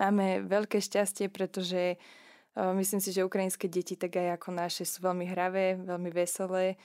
[0.00, 2.00] Máme veľké šťastie, pretože
[2.56, 6.80] uh, myslím si, že ukrajinské deti, tak aj ako naše, sú veľmi hravé, veľmi veselé.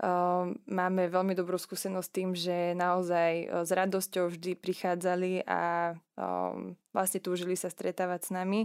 [0.00, 6.72] Uh, máme veľmi dobrú skúsenosť tým, že naozaj uh, s radosťou vždy prichádzali a um,
[6.96, 8.60] vlastne túžili sa stretávať s nami.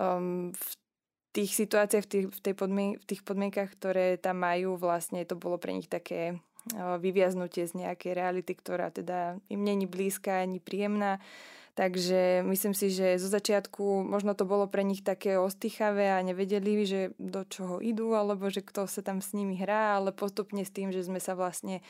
[0.00, 0.70] Um, v
[1.36, 5.36] tých situáciách, v tých, v, tej podmien- v tých podmienkach, ktoré tam majú, vlastne to
[5.36, 6.40] bolo pre nich také
[6.74, 11.22] vyviaznutie z nejakej reality, ktorá teda im není blízka ani príjemná.
[11.76, 16.88] Takže myslím si, že zo začiatku možno to bolo pre nich také ostýchavé a nevedeli,
[16.88, 20.72] že do čoho idú, alebo že kto sa tam s nimi hrá, ale postupne s
[20.72, 21.84] tým, že sme sa vlastne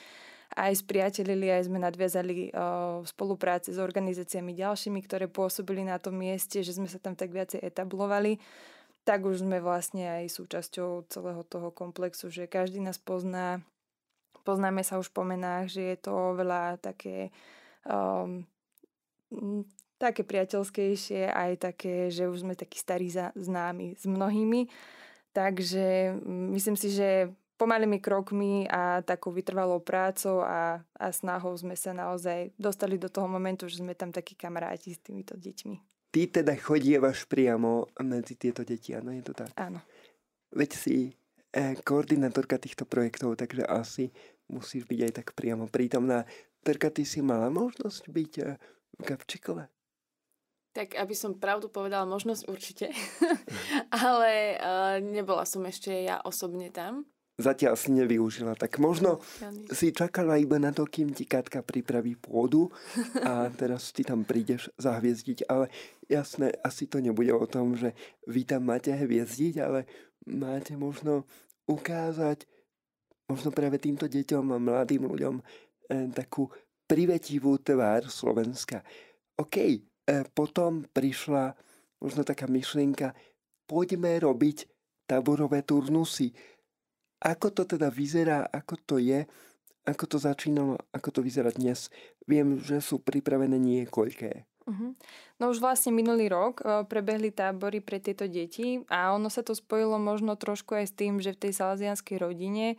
[0.59, 6.66] aj spriatelili, aj sme nadviazali uh, spolupráce s organizáciami ďalšími, ktoré pôsobili na tom mieste,
[6.66, 8.42] že sme sa tam tak viacej etablovali,
[9.07, 13.62] tak už sme vlastne aj súčasťou celého toho komplexu, že každý nás pozná,
[14.42, 17.31] poznáme sa už po menách, že je to oveľa také
[17.87, 18.42] um,
[19.96, 24.68] také priateľskejšie, aj také, že už sme takí starí známi s mnohými.
[25.32, 26.16] Takže
[26.56, 32.52] myslím si, že pomalými krokmi a takou vytrvalou prácou a, a snahou sme sa naozaj
[32.61, 35.76] dostali do toho momentu, že sme tam takí kamaráti s týmito deťmi.
[36.12, 39.52] Ty teda chodievaš priamo medzi tieto deti, áno, je to tak?
[39.56, 39.80] Áno.
[40.52, 41.12] Veď si
[41.52, 44.12] eh, koordinátorka týchto projektov, takže asi
[44.48, 46.24] musíš byť aj tak priamo prítomná.
[46.64, 48.56] Terka, ty si mala možnosť byť eh,
[48.96, 49.76] v Gabčíkove?
[50.77, 52.93] Tak aby som pravdu povedala, možnosť určite.
[54.05, 57.09] Ale uh, nebola som ešte ja osobne tam.
[57.41, 58.53] Zatiaľ si nevyužila.
[58.61, 59.25] Tak možno
[59.73, 62.69] si čakala iba na to, kým ti Katka pripraví pôdu
[63.25, 65.49] a teraz ty tam prídeš zahviezdiť.
[65.49, 65.73] Ale
[66.12, 67.97] jasné, asi to nebude o tom, že
[68.29, 69.89] vy tam máte hviezdiť, ale
[70.29, 71.25] máte možno
[71.65, 72.45] ukázať
[73.33, 76.53] možno práve týmto deťom a mladým ľuďom eh, takú
[76.85, 78.85] privetivú tvár Slovenska.
[79.37, 79.95] OK, E,
[80.35, 81.59] potom prišla
[82.01, 83.16] možno taká myšlienka,
[83.66, 84.69] poďme robiť
[85.07, 86.35] táborové turnusy.
[87.23, 89.25] Ako to teda vyzerá, ako to je,
[89.87, 91.88] ako to začínalo, ako to vyzerá dnes.
[92.27, 94.45] Viem, že sú pripravené niekoľké.
[94.66, 94.99] Uh-huh.
[95.38, 99.55] No už vlastne minulý rok uh, prebehli tábory pre tieto deti a ono sa to
[99.55, 102.75] spojilo možno trošku aj s tým, že v tej salazianskej rodine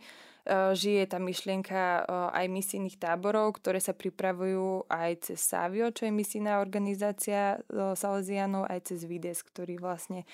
[0.48, 2.04] žije tá myšlienka eh,
[2.44, 8.66] aj misijných táborov, ktoré sa pripravujú aj cez Savio, čo je misijná organizácia eh, Salesianov,
[8.66, 10.24] aj cez Vides, ktorý vlastne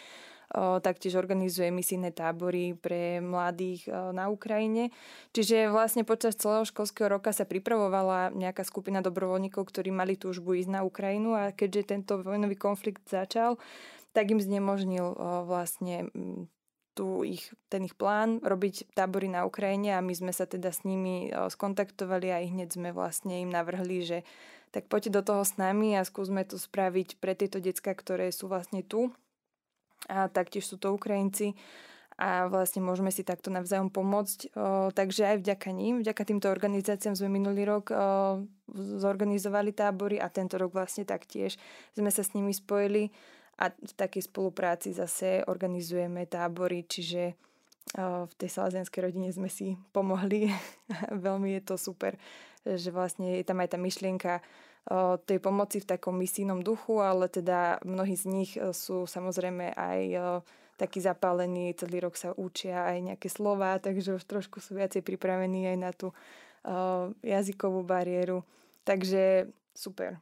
[0.55, 4.95] taktiež organizuje misijné tábory pre mladých na Ukrajine.
[5.35, 10.71] Čiže vlastne počas celého školského roka sa pripravovala nejaká skupina dobrovoľníkov, ktorí mali túžbu ísť
[10.71, 13.59] na Ukrajinu a keďže tento vojnový konflikt začal,
[14.15, 16.13] tak im znemožnil vlastne
[16.95, 20.87] tu ich, ten ich plán robiť tábory na Ukrajine a my sme sa teda s
[20.87, 24.19] nimi skontaktovali a hneď sme vlastne im navrhli, že
[24.71, 28.51] tak poďte do toho s nami a skúsme to spraviť pre tieto decka, ktoré sú
[28.51, 29.11] vlastne tu
[30.11, 31.55] a taktiež sú to Ukrajinci
[32.15, 34.55] a vlastne môžeme si takto navzájom pomôcť.
[34.55, 37.95] O, takže aj vďaka ním, vďaka týmto organizáciám sme minulý rok o,
[38.75, 41.59] zorganizovali tábory a tento rok vlastne taktiež
[41.99, 43.11] sme sa s nimi spojili
[43.59, 47.39] a v takej spolupráci zase organizujeme tábory, čiže
[47.95, 50.51] v tej salazenskej rodine sme si pomohli.
[51.27, 52.19] Veľmi je to super,
[52.67, 54.33] že vlastne je tam aj tá myšlienka
[55.25, 60.01] tej pomoci v takom misijnom duchu, ale teda mnohí z nich e, sú samozrejme aj
[60.77, 65.73] takí zapálení, celý rok sa učia aj nejaké slova, takže už trošku sú viacej pripravení
[65.73, 66.13] aj na tú
[67.23, 68.41] jazykovú bariéru.
[68.89, 70.21] Takže super.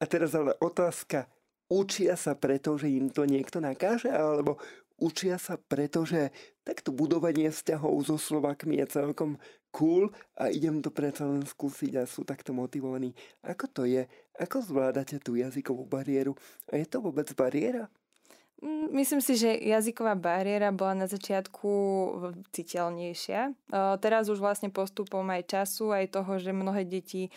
[0.00, 1.26] A teraz ale otázka,
[1.68, 4.56] učia sa preto, že im to niekto nakáže, alebo
[4.98, 6.34] učia sa preto, že
[6.66, 9.38] takto budovanie vzťahov so Slovakmi je celkom
[9.70, 13.12] cool a idem to predsa len skúsiť a sú takto motivovaní.
[13.44, 14.08] Ako to je?
[14.40, 16.34] Ako zvládate tú jazykovú bariéru?
[16.72, 17.92] A je to vôbec bariéra?
[18.58, 21.70] Mm, myslím si, že jazyková bariéra bola na začiatku
[22.50, 23.54] citeľnejšia.
[24.02, 27.30] Teraz už vlastne postupom aj času, aj toho, že mnohé deti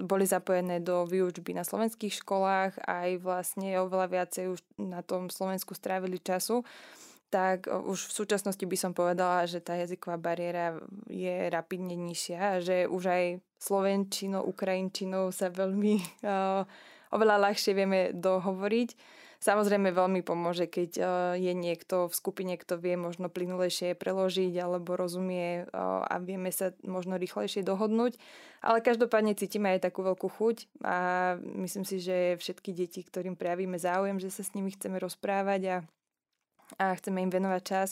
[0.00, 5.74] boli zapojené do výučby na slovenských školách, aj vlastne oveľa viacej už na tom Slovensku
[5.74, 6.62] strávili času,
[7.30, 12.76] tak už v súčasnosti by som povedala, že tá jazyková bariéra je rapidne nižšia, že
[12.90, 13.24] už aj
[13.62, 15.94] slovenčinou, ukrajinčinou sa veľmi
[16.26, 16.66] uh,
[17.14, 19.18] oveľa ľahšie vieme dohovoriť.
[19.40, 25.00] Samozrejme veľmi pomôže, keď uh, je niekto v skupine, kto vie možno plynulejšie preložiť alebo
[25.00, 28.20] rozumie uh, a vieme sa možno rýchlejšie dohodnúť.
[28.60, 30.96] Ale každopádne cítime aj takú veľkú chuť a
[31.56, 35.76] myslím si, že všetky deti, ktorým prejavíme záujem, že sa s nimi chceme rozprávať a
[36.78, 37.88] a chceme im venovať čas,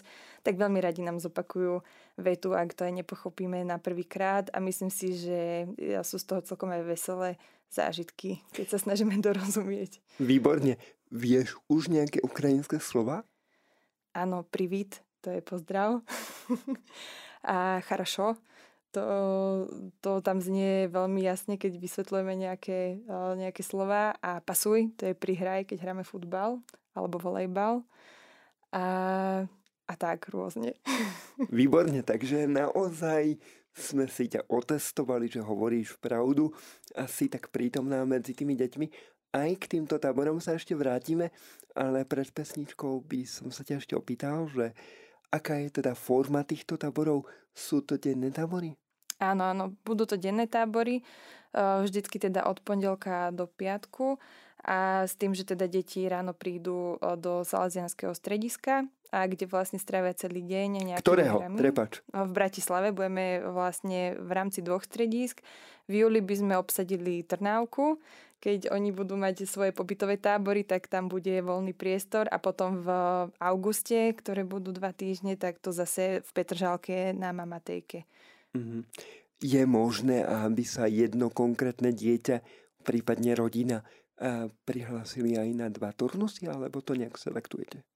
[0.46, 1.82] tak veľmi radi nám zopakujú
[2.14, 5.66] vetu, ak to aj nepochopíme na prvý krát a myslím si, že
[6.06, 9.98] sú z toho celkom aj veselé zážitky, keď sa snažíme dorozumieť.
[10.22, 10.78] Výborne.
[11.09, 13.25] Vieš už nejaké ukrajinské slova?
[14.12, 16.05] Áno, privít, to je pozdrav.
[17.44, 18.37] a charašo,
[18.92, 19.05] to,
[20.01, 23.05] to tam znie veľmi jasne, keď vysvetľujeme nejaké,
[23.37, 24.16] nejaké slova.
[24.25, 26.61] A pasuj, to je prihraj, keď hráme futbal
[26.97, 27.85] alebo volejbal
[28.75, 28.85] a,
[29.87, 30.75] a tak rôzne.
[31.53, 33.38] Výborne, takže naozaj
[33.79, 36.51] sme si ťa otestovali, že hovoríš pravdu
[36.99, 38.87] a si tak prítomná medzi tými deťmi.
[39.28, 41.28] Aj k týmto táborom sa ešte vrátime,
[41.76, 44.72] ale pred pesničkou by som sa ťa ešte opýtal, že
[45.28, 47.28] aká je teda forma týchto táborov?
[47.52, 48.72] Sú to denné tábory?
[49.20, 51.02] Áno, áno, budú to denné tábory,
[51.52, 54.16] vždycky teda od pondelka do piatku
[54.62, 60.12] a s tým, že teda deti ráno prídu do Salesianského strediska, a kde vlastne strávia
[60.12, 61.00] celý deň.
[61.00, 61.40] Ktorého?
[61.40, 61.56] Programy.
[61.56, 62.04] Prepač.
[62.12, 65.40] V Bratislave budeme vlastne v rámci dvoch stredísk.
[65.88, 67.96] V júli by sme obsadili Trnávku,
[68.38, 72.88] keď oni budú mať svoje pobytové tábory, tak tam bude voľný priestor a potom v
[73.42, 78.07] auguste, ktoré budú dva týždne, tak to zase v Petržálke na Mamatejke.
[78.55, 78.83] Mm-hmm.
[79.38, 82.42] Je možné, aby sa jedno konkrétne dieťa,
[82.83, 83.87] prípadne rodina,
[84.66, 87.87] prihlásili aj na dva turnusy, alebo to nejak selektujete?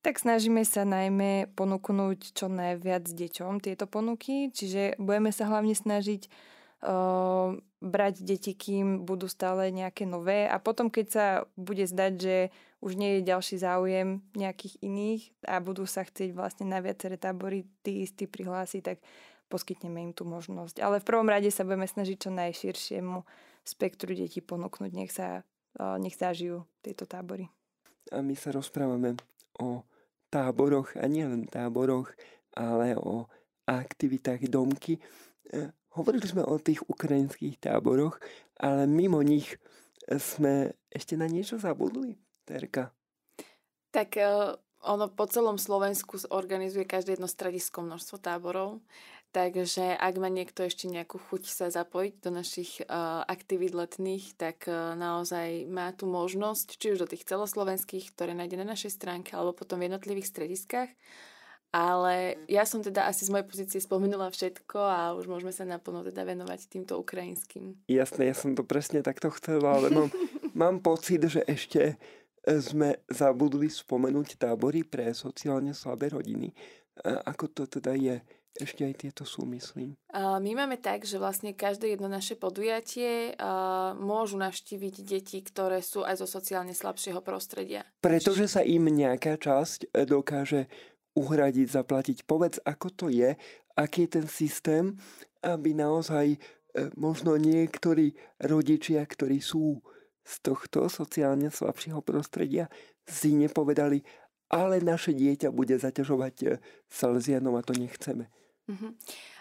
[0.00, 6.32] Tak snažíme sa najmä ponúknuť čo najviac deťom tieto ponuky, čiže budeme sa hlavne snažiť
[7.80, 12.36] brať deti, kým budú stále nejaké nové a potom, keď sa bude zdať, že
[12.80, 17.68] už nie je ďalší záujem nejakých iných a budú sa chcieť vlastne na viaceré tábory
[17.84, 18.98] tí istí prihlásiť, tak
[19.52, 20.80] poskytneme im tú možnosť.
[20.80, 23.28] Ale v prvom rade sa budeme snažiť čo najširšiemu
[23.60, 24.90] spektru detí ponúknuť.
[24.96, 25.44] Nech sa
[26.00, 27.46] nech zažijú tieto tábory.
[28.10, 29.14] A my sa rozprávame
[29.60, 29.84] o
[30.32, 32.10] táboroch a nielen táboroch,
[32.56, 33.28] ale o
[33.68, 34.98] aktivitách domky.
[35.98, 38.22] Hovorili sme o tých ukrajinských táboroch,
[38.62, 39.58] ale mimo nich
[40.06, 42.94] sme ešte na niečo zabudli, Terka.
[43.90, 44.54] Tak e,
[44.86, 48.80] ono po celom Slovensku organizuje každé jedno stredisko množstvo táborov.
[49.30, 54.66] Takže ak má niekto ešte nejakú chuť sa zapojiť do našich uh, aktivít letných, tak
[54.66, 59.38] uh, naozaj má tu možnosť, či už do tých celoslovenských, ktoré nájde na našej stránke,
[59.38, 60.90] alebo potom v jednotlivých strediskách.
[61.70, 66.02] Ale ja som teda asi z mojej pozície spomenula všetko a už môžeme sa naplno
[66.02, 67.78] teda venovať týmto ukrajinským.
[67.86, 70.10] Jasné, ja som to presne takto chcela, ale mám,
[70.66, 71.94] mám pocit, že ešte
[72.42, 76.50] sme zabudli spomenúť tábory pre sociálne slabé rodiny.
[77.04, 78.18] Ako to teda je?
[78.50, 79.94] Ešte aj tieto sú, myslím.
[80.18, 83.38] My máme tak, že vlastne každé jedno naše podujatie
[83.94, 87.86] môžu navštíviť deti, ktoré sú aj zo sociálne slabšieho prostredia.
[88.02, 90.66] Pretože sa im nejaká časť e, dokáže
[91.16, 92.18] uhradiť, zaplatiť.
[92.24, 93.34] Povedz, ako to je,
[93.74, 94.94] aký je ten systém,
[95.42, 96.38] aby naozaj e,
[96.94, 99.80] možno niektorí rodičia, ktorí sú
[100.22, 102.70] z tohto sociálne slabšieho prostredia,
[103.08, 104.04] si nepovedali,
[104.50, 106.46] ale naše dieťa bude zaťažovať e,
[106.86, 108.30] Salesianom a to nechceme.
[108.70, 108.92] Mm-hmm.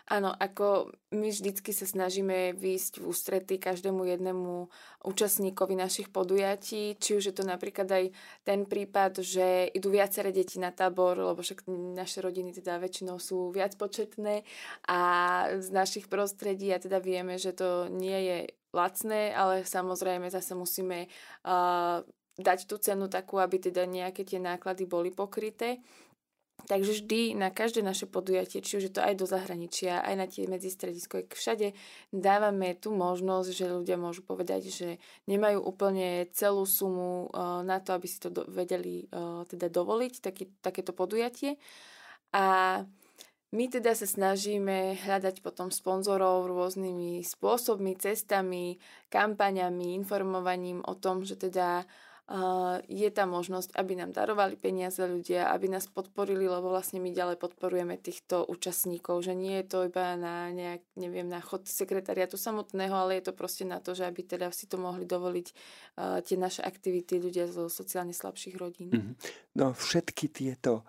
[0.09, 4.65] Áno, ako my vždycky sa snažíme výjsť v ústrety každému jednému
[5.05, 8.05] účastníkovi našich podujatí, či už je to napríklad aj
[8.41, 13.53] ten prípad, že idú viaceré deti na tábor, lebo však naše rodiny teda väčšinou sú
[13.53, 14.41] viac početné
[14.89, 14.99] a
[15.61, 18.37] z našich prostredí a teda vieme, že to nie je
[18.73, 22.01] lacné, ale samozrejme zase musíme uh,
[22.33, 25.85] dať tú cenu takú, aby teda nejaké tie náklady boli pokryté.
[26.67, 30.26] Takže vždy na každé naše podujatie, či už je to aj do zahraničia, aj na
[30.28, 31.72] tie medzistredisko, všade
[32.12, 34.89] dávame tú možnosť, že ľudia môžu povedať, že
[35.26, 40.52] nemajú úplne celú sumu uh, na to, aby si to vedeli uh, teda dovoliť, taký,
[40.60, 41.56] takéto podujatie.
[42.36, 42.84] A
[43.50, 48.78] my teda sa snažíme hľadať potom sponzorov rôznymi spôsobmi, cestami,
[49.10, 51.89] kampaňami, informovaním o tom, že teda
[52.85, 57.41] je tam možnosť, aby nám darovali peniaze ľudia, aby nás podporili, lebo vlastne my ďalej
[57.41, 62.93] podporujeme týchto účastníkov, že nie je to iba na nejak, neviem, na chod sekretariatu samotného,
[62.93, 66.38] ale je to proste na to, že aby teda si to mohli dovoliť uh, tie
[66.38, 68.93] naše aktivity ľudia zo sociálne slabších rodín.
[68.93, 69.15] Mm-hmm.
[69.57, 70.86] No všetky tieto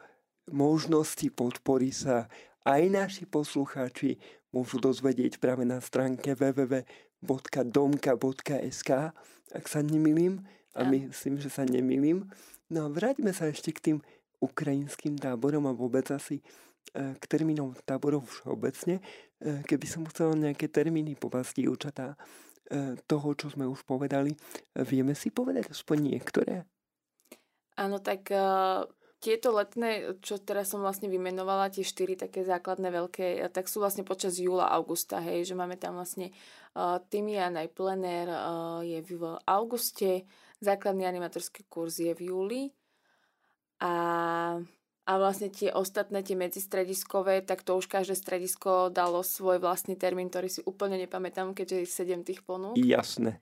[0.52, 2.28] možnosti podpory sa
[2.68, 4.20] aj naši poslucháči
[4.52, 6.84] môžu dozvedieť práve na stránke www.domka.sk,
[9.56, 10.44] ak sa nemýlim
[10.74, 12.30] A myslím, že sa nemýlim.
[12.70, 13.98] No a vráťme sa ešte k tým
[14.38, 16.40] ukrajinským táborom a vôbec asi
[16.94, 19.02] e, k termínom táborov všeobecne.
[19.42, 22.14] E, keby som chcel nejaké termíny po vás, dievčatá,
[22.70, 24.32] e, toho, čo sme už povedali,
[24.86, 26.64] vieme si povedať aspoň niektoré?
[27.74, 28.28] Áno, tak
[29.20, 34.00] tieto letné, čo teraz som vlastne vymenovala, tie štyri také základné veľké, tak sú vlastne
[34.00, 36.32] počas júla, augusta, hej, že máme tam vlastne
[36.72, 40.24] uh, Timian aj plenér uh, je v auguste,
[40.60, 42.62] základný animatorský kurz je v júli
[43.80, 43.94] a,
[45.08, 50.28] a vlastne tie ostatné, tie medzistrediskové, tak to už každé stredisko dalo svoj vlastný termín,
[50.28, 52.76] ktorý si úplne nepamätám, keďže je sedem tých ponúk.
[52.76, 53.40] Jasné.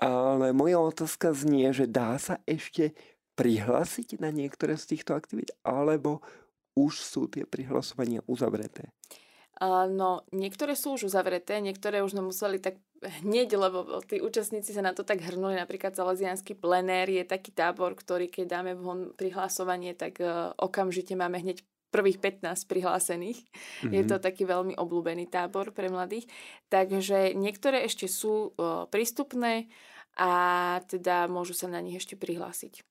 [0.00, 2.96] Ale moja otázka znie, že dá sa ešte
[3.36, 6.20] prihlásiť na niektoré z týchto aktivít, alebo
[6.76, 8.92] už sú tie prihlasovania uzavreté?
[9.60, 14.96] No, niektoré sú už uzavreté, niektoré už museli tak hneď, lebo tí účastníci sa na
[14.96, 15.52] to tak hrnuli.
[15.52, 21.44] Napríklad Salesianský plenér je taký tábor, ktorý keď dáme von prihlasovanie, tak uh, okamžite máme
[21.44, 21.60] hneď
[21.92, 23.40] prvých 15 prihlásených.
[23.44, 23.92] Mm-hmm.
[23.92, 24.22] Je to mhm.
[24.24, 26.24] taký veľmi obľúbený tábor pre mladých.
[26.72, 29.68] Takže niektoré ešte sú uh, prístupné
[30.16, 30.32] a
[30.88, 32.89] teda môžu sa na nich ešte prihlásiť.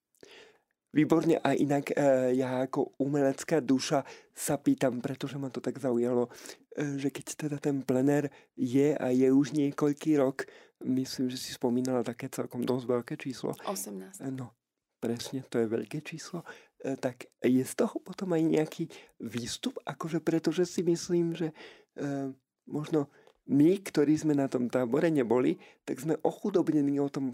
[0.90, 4.02] Výborne a inak e, ja ako umelecká duša
[4.34, 6.34] sa pýtam, pretože ma to tak zaujalo,
[6.74, 10.50] e, že keď teda ten plenér je a je už niekoľký rok,
[10.82, 13.54] myslím, že si spomínala také celkom dosť veľké číslo.
[13.70, 14.24] 18.
[14.24, 14.56] E, no,
[14.98, 16.42] presne, to je veľké číslo.
[16.80, 18.84] E, tak je z toho potom aj nejaký
[19.20, 21.52] výstup, akože pretože si myslím, že
[22.00, 22.34] e,
[22.66, 23.12] možno
[23.50, 27.34] my, ktorí sme na tom tábore neboli, tak sme ochudobnení o tom,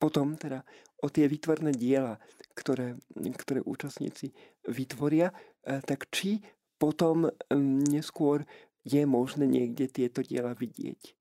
[0.00, 0.64] potom teda
[1.04, 2.16] o tie vytvorné diela
[2.60, 4.34] ktoré, ktoré účastníci
[4.68, 5.32] vytvoria,
[5.64, 6.44] e, tak či
[6.76, 7.28] potom
[7.88, 8.44] neskôr
[8.84, 11.16] je možné niekde tieto diela vidieť.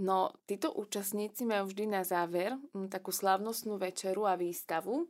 [0.00, 2.56] No, títo účastníci majú vždy na záver
[2.88, 5.08] takú slávnostnú večeru a výstavu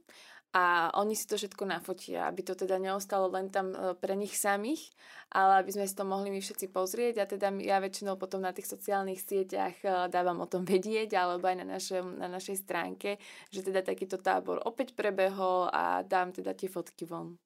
[0.51, 4.35] a oni si to všetko nafotia, aby to teda neostalo len tam e, pre nich
[4.35, 4.83] samých,
[5.31, 8.51] ale aby sme si to mohli my všetci pozrieť a teda ja väčšinou potom na
[8.51, 13.23] tých sociálnych sieťach e, dávam o tom vedieť alebo aj na, našem, na našej stránke,
[13.55, 17.39] že teda takýto tábor opäť prebehol a dám teda tie fotky von.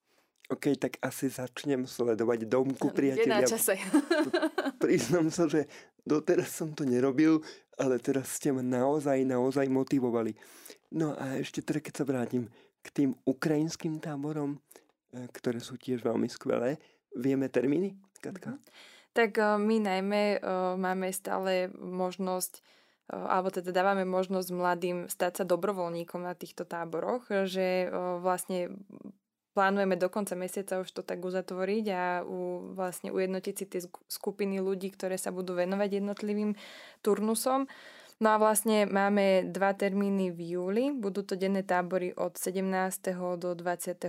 [0.52, 3.24] OK, tak asi začnem sledovať domku priateľia.
[3.24, 3.74] Je na čase.
[4.84, 5.68] Priznám sa, že
[6.05, 7.40] doteraz som to nerobil,
[7.80, 10.36] ale teraz ste ma naozaj, naozaj motivovali.
[10.92, 12.44] No a ešte teda, keď sa vrátim
[12.85, 14.61] k tým ukrajinským táborom,
[15.11, 16.76] e, ktoré sú tiež veľmi skvelé.
[17.16, 18.61] Vieme termíny, Katka?
[19.16, 20.39] Tak e, my najmä e,
[20.76, 22.61] máme stále možnosť
[23.05, 27.85] alebo teda dávame možnosť mladým stať sa dobrovoľníkom na týchto táboroch, že
[28.24, 28.80] vlastne
[29.55, 33.80] plánujeme do konca mesiaca už to tak uzatvoriť a u, vlastne ujednotiť si tie
[34.11, 36.59] skupiny ľudí, ktoré sa budú venovať jednotlivým
[37.01, 37.70] turnusom.
[38.24, 40.96] No a vlastne máme dva termíny v júli.
[40.96, 42.64] Budú to denné tábory od 17.
[43.36, 44.08] do 21.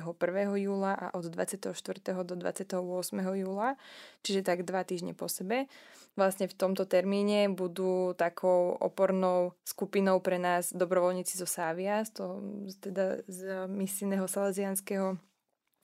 [0.55, 1.75] júla a od 24.
[2.23, 2.79] do 28.
[3.19, 3.75] júla,
[4.23, 5.67] čiže tak dva týždne po sebe.
[6.15, 12.39] Vlastne v tomto termíne budú takou opornou skupinou pre nás dobrovoľníci zo Sávia, z, toho,
[12.79, 15.19] teda z misijného salesianského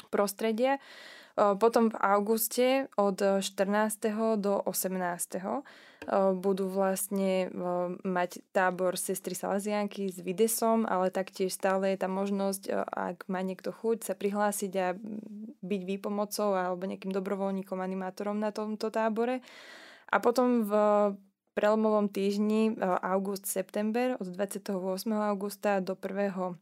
[0.08, 0.80] prostredia.
[1.36, 2.68] Potom v auguste
[3.00, 3.48] od 14.
[4.36, 5.64] do 18
[6.42, 7.54] budú vlastne
[8.02, 13.70] mať tábor sestry Salazianky s Videsom, ale taktiež stále je tam možnosť, ak má niekto
[13.70, 14.98] chuť, sa prihlásiť a
[15.62, 19.46] byť výpomocou alebo nejakým dobrovoľníkom, animátorom na tomto tábore.
[20.10, 20.74] A potom v
[21.54, 24.74] prelomovom týždni august-september od 28.
[25.14, 26.58] augusta do 1.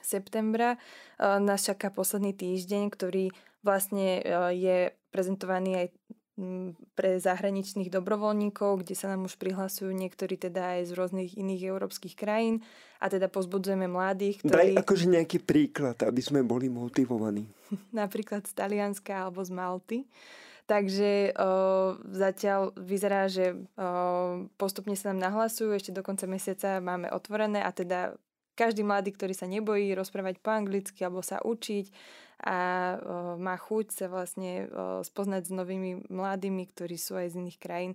[0.00, 0.80] septembra
[1.20, 3.30] nás čaká posledný týždeň, ktorý
[3.62, 5.88] vlastne je prezentovaný aj
[6.96, 12.16] pre zahraničných dobrovoľníkov, kde sa nám už prihlasujú niektorí teda aj z rôznych iných európskych
[12.16, 12.64] krajín
[13.04, 14.72] a teda pozbudzujeme mladých, ktorí...
[14.72, 17.44] Daj akože nejaký príklad, aby sme boli motivovaní.
[17.92, 19.98] Napríklad z Talianska alebo z Malty.
[20.64, 27.12] Takže o, zatiaľ vyzerá, že o, postupne sa nám nahlasujú, ešte do konca mesiaca máme
[27.12, 28.16] otvorené a teda
[28.56, 31.92] každý mladý, ktorý sa nebojí rozprávať po anglicky alebo sa učiť
[32.42, 32.58] a
[33.38, 34.66] má chuť sa vlastne
[35.06, 37.92] spoznať s novými mladými, ktorí sú aj z iných krajín,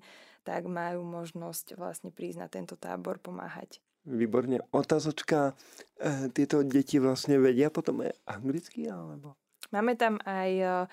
[0.47, 3.83] tak majú možnosť vlastne prísť na tento tábor pomáhať.
[4.07, 4.63] Výborne.
[4.71, 5.51] Otázočka,
[5.99, 9.35] e, tieto deti vlastne vedia potom anglicky alebo?
[9.75, 10.87] Máme tam aj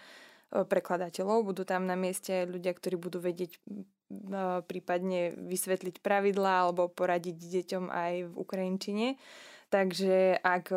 [0.62, 3.59] prekladateľov, budú tam na mieste ľudia, ktorí budú vedieť
[4.70, 9.07] prípadne vysvetliť pravidlá alebo poradiť deťom aj v Ukrajinčine.
[9.75, 10.70] Takže ak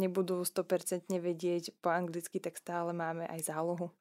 [0.00, 3.92] nebudú 100% vedieť po anglicky, tak stále máme aj zálohu.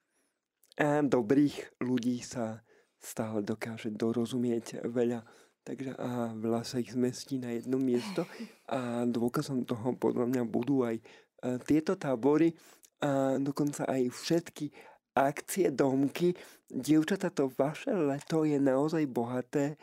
[0.80, 2.64] A dobrých ľudí sa
[2.96, 5.28] stále dokáže dorozumieť veľa.
[5.68, 8.24] takže a veľa sa ich zmestí na jedno miesto
[8.72, 10.96] a dôkazom toho podľa mňa budú aj
[11.68, 12.56] tieto tábory
[13.04, 14.72] a dokonca aj všetky
[15.12, 16.32] akcie domky.
[16.72, 19.76] Dievčata, to vaše leto je naozaj bohaté,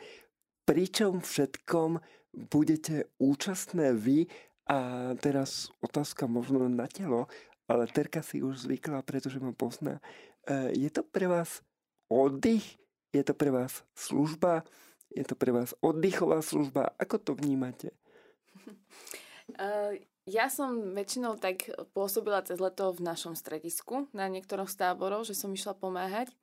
[0.65, 2.01] pričom všetkom
[2.49, 4.27] budete účastné vy
[4.65, 7.29] a teraz otázka možno na telo,
[7.69, 10.01] ale Terka si už zvykla, pretože ma pozná.
[10.45, 11.61] E, je to pre vás
[12.09, 12.77] oddych?
[13.13, 14.65] Je to pre vás služba?
[15.13, 16.93] Je to pre vás oddychová služba?
[16.97, 17.93] Ako to vnímate?
[19.53, 19.95] Uh,
[20.37, 25.37] ja som väčšinou tak pôsobila cez leto v našom stredisku na niektorom z táborov, že
[25.37, 26.33] som išla pomáhať.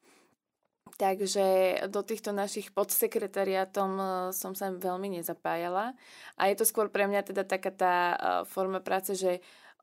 [1.00, 1.44] Takže
[1.88, 4.04] do týchto našich podsekretariátom e,
[4.36, 5.96] som sa veľmi nezapájala.
[6.36, 9.40] A je to skôr pre mňa teda taká tá e, forma práce, že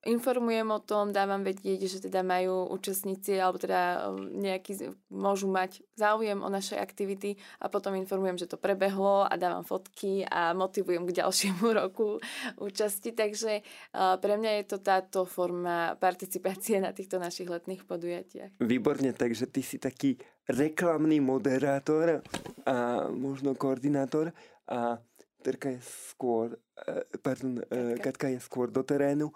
[0.07, 5.83] informujem o tom, dávam vedieť, že teda majú účastníci alebo teda um, nejaký, môžu mať
[5.99, 11.03] záujem o naše aktivity a potom informujem, že to prebehlo a dávam fotky a motivujem
[11.03, 12.23] k ďalšiemu roku
[12.55, 13.11] účasti.
[13.11, 18.63] Takže uh, pre mňa je to táto forma participácie na týchto našich letných podujatiach.
[18.63, 20.15] Výborne, takže ty si taký
[20.47, 22.23] reklamný moderátor
[22.63, 24.31] a možno koordinátor
[24.69, 24.97] a
[25.39, 28.03] Terka je skôr, eh, pardon, eh, Katka.
[28.03, 29.31] Katka je skôr do terénu.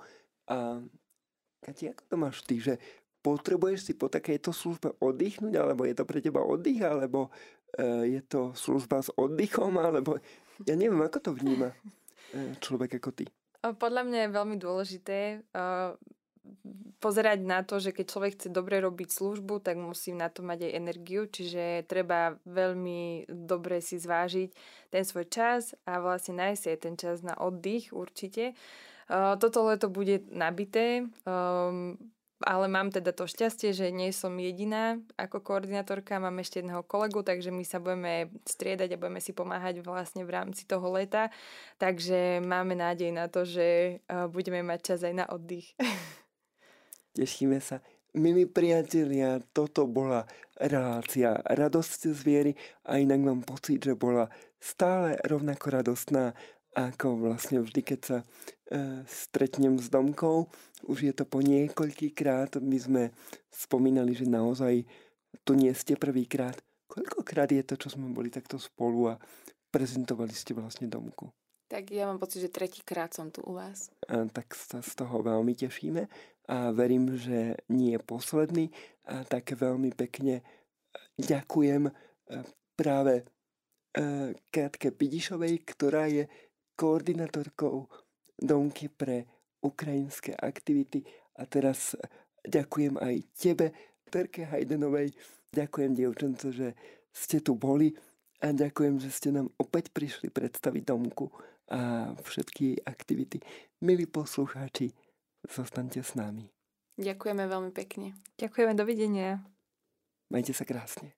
[0.49, 0.83] A
[1.63, 2.75] Kati, ako to máš ty, že
[3.23, 8.19] potrebuješ si po takejto službe oddychnúť, alebo je to pre teba oddych, alebo uh, je
[8.27, 10.19] to služba s oddychom, alebo
[10.67, 13.25] ja neviem, ako to vníma uh, človek ako ty.
[13.63, 15.19] Podľa mňa je veľmi dôležité
[16.99, 20.67] pozerať na to, že keď človek chce dobre robiť službu, tak musí na to mať
[20.67, 24.51] aj energiu, čiže treba veľmi dobre si zvážiť
[24.91, 28.51] ten svoj čas a vlastne nájsť aj ten čas na oddych určite.
[28.51, 31.04] Uh, toto leto bude nabité,
[32.43, 37.24] ale mám teda to šťastie, že nie som jediná ako koordinátorka, mám ešte jedného kolegu,
[37.24, 41.32] takže my sa budeme striedať a budeme si pomáhať vlastne v rámci toho leta,
[41.80, 43.99] takže máme nádej na to, že
[44.32, 45.72] budeme mať čas aj na oddych.
[47.18, 47.80] Tešíme sa.
[48.14, 50.30] Milí priatelia, toto bola
[50.62, 52.51] relácia Radosť z viery
[52.86, 54.30] a inak mám pocit, že bola
[54.62, 56.38] stále rovnako radostná
[56.74, 58.26] ako vlastne vždy, keď sa e,
[59.05, 60.49] stretnem s domkou.
[60.89, 62.57] Už je to po niekoľkýkrát.
[62.59, 63.03] My sme
[63.53, 64.84] spomínali, že naozaj
[65.45, 66.57] tu nie ste prvýkrát.
[66.89, 69.19] Koľkokrát je to, čo sme boli takto spolu a
[69.74, 71.30] prezentovali ste vlastne domku?
[71.74, 73.89] Tak ja mám pocit, že tretíkrát som tu u vás.
[74.05, 76.05] A, tak sa z toho veľmi tešíme
[76.47, 78.69] a verím, že nie je posledný.
[79.09, 80.43] A tak veľmi pekne e,
[81.17, 81.91] ďakujem e,
[82.78, 83.24] práve e,
[84.53, 86.28] Katke Pidišovej, ktorá je
[86.76, 87.88] koordinátorkou
[88.38, 89.30] Domky pre
[89.63, 91.05] ukrajinské aktivity
[91.39, 91.95] a teraz
[92.43, 93.71] ďakujem aj tebe,
[94.11, 95.15] Terke Hajdenovej.
[95.53, 96.78] Ďakujem, dievčence, že
[97.13, 97.93] ste tu boli
[98.41, 101.30] a ďakujem, že ste nám opäť prišli predstaviť Domku
[101.71, 103.39] a všetky aktivity.
[103.82, 104.91] Milí poslucháči,
[105.47, 106.49] zostaňte s nami.
[106.99, 108.13] Ďakujeme veľmi pekne.
[108.38, 109.41] Ďakujeme, dovidenia.
[110.30, 111.13] Majte sa krásne.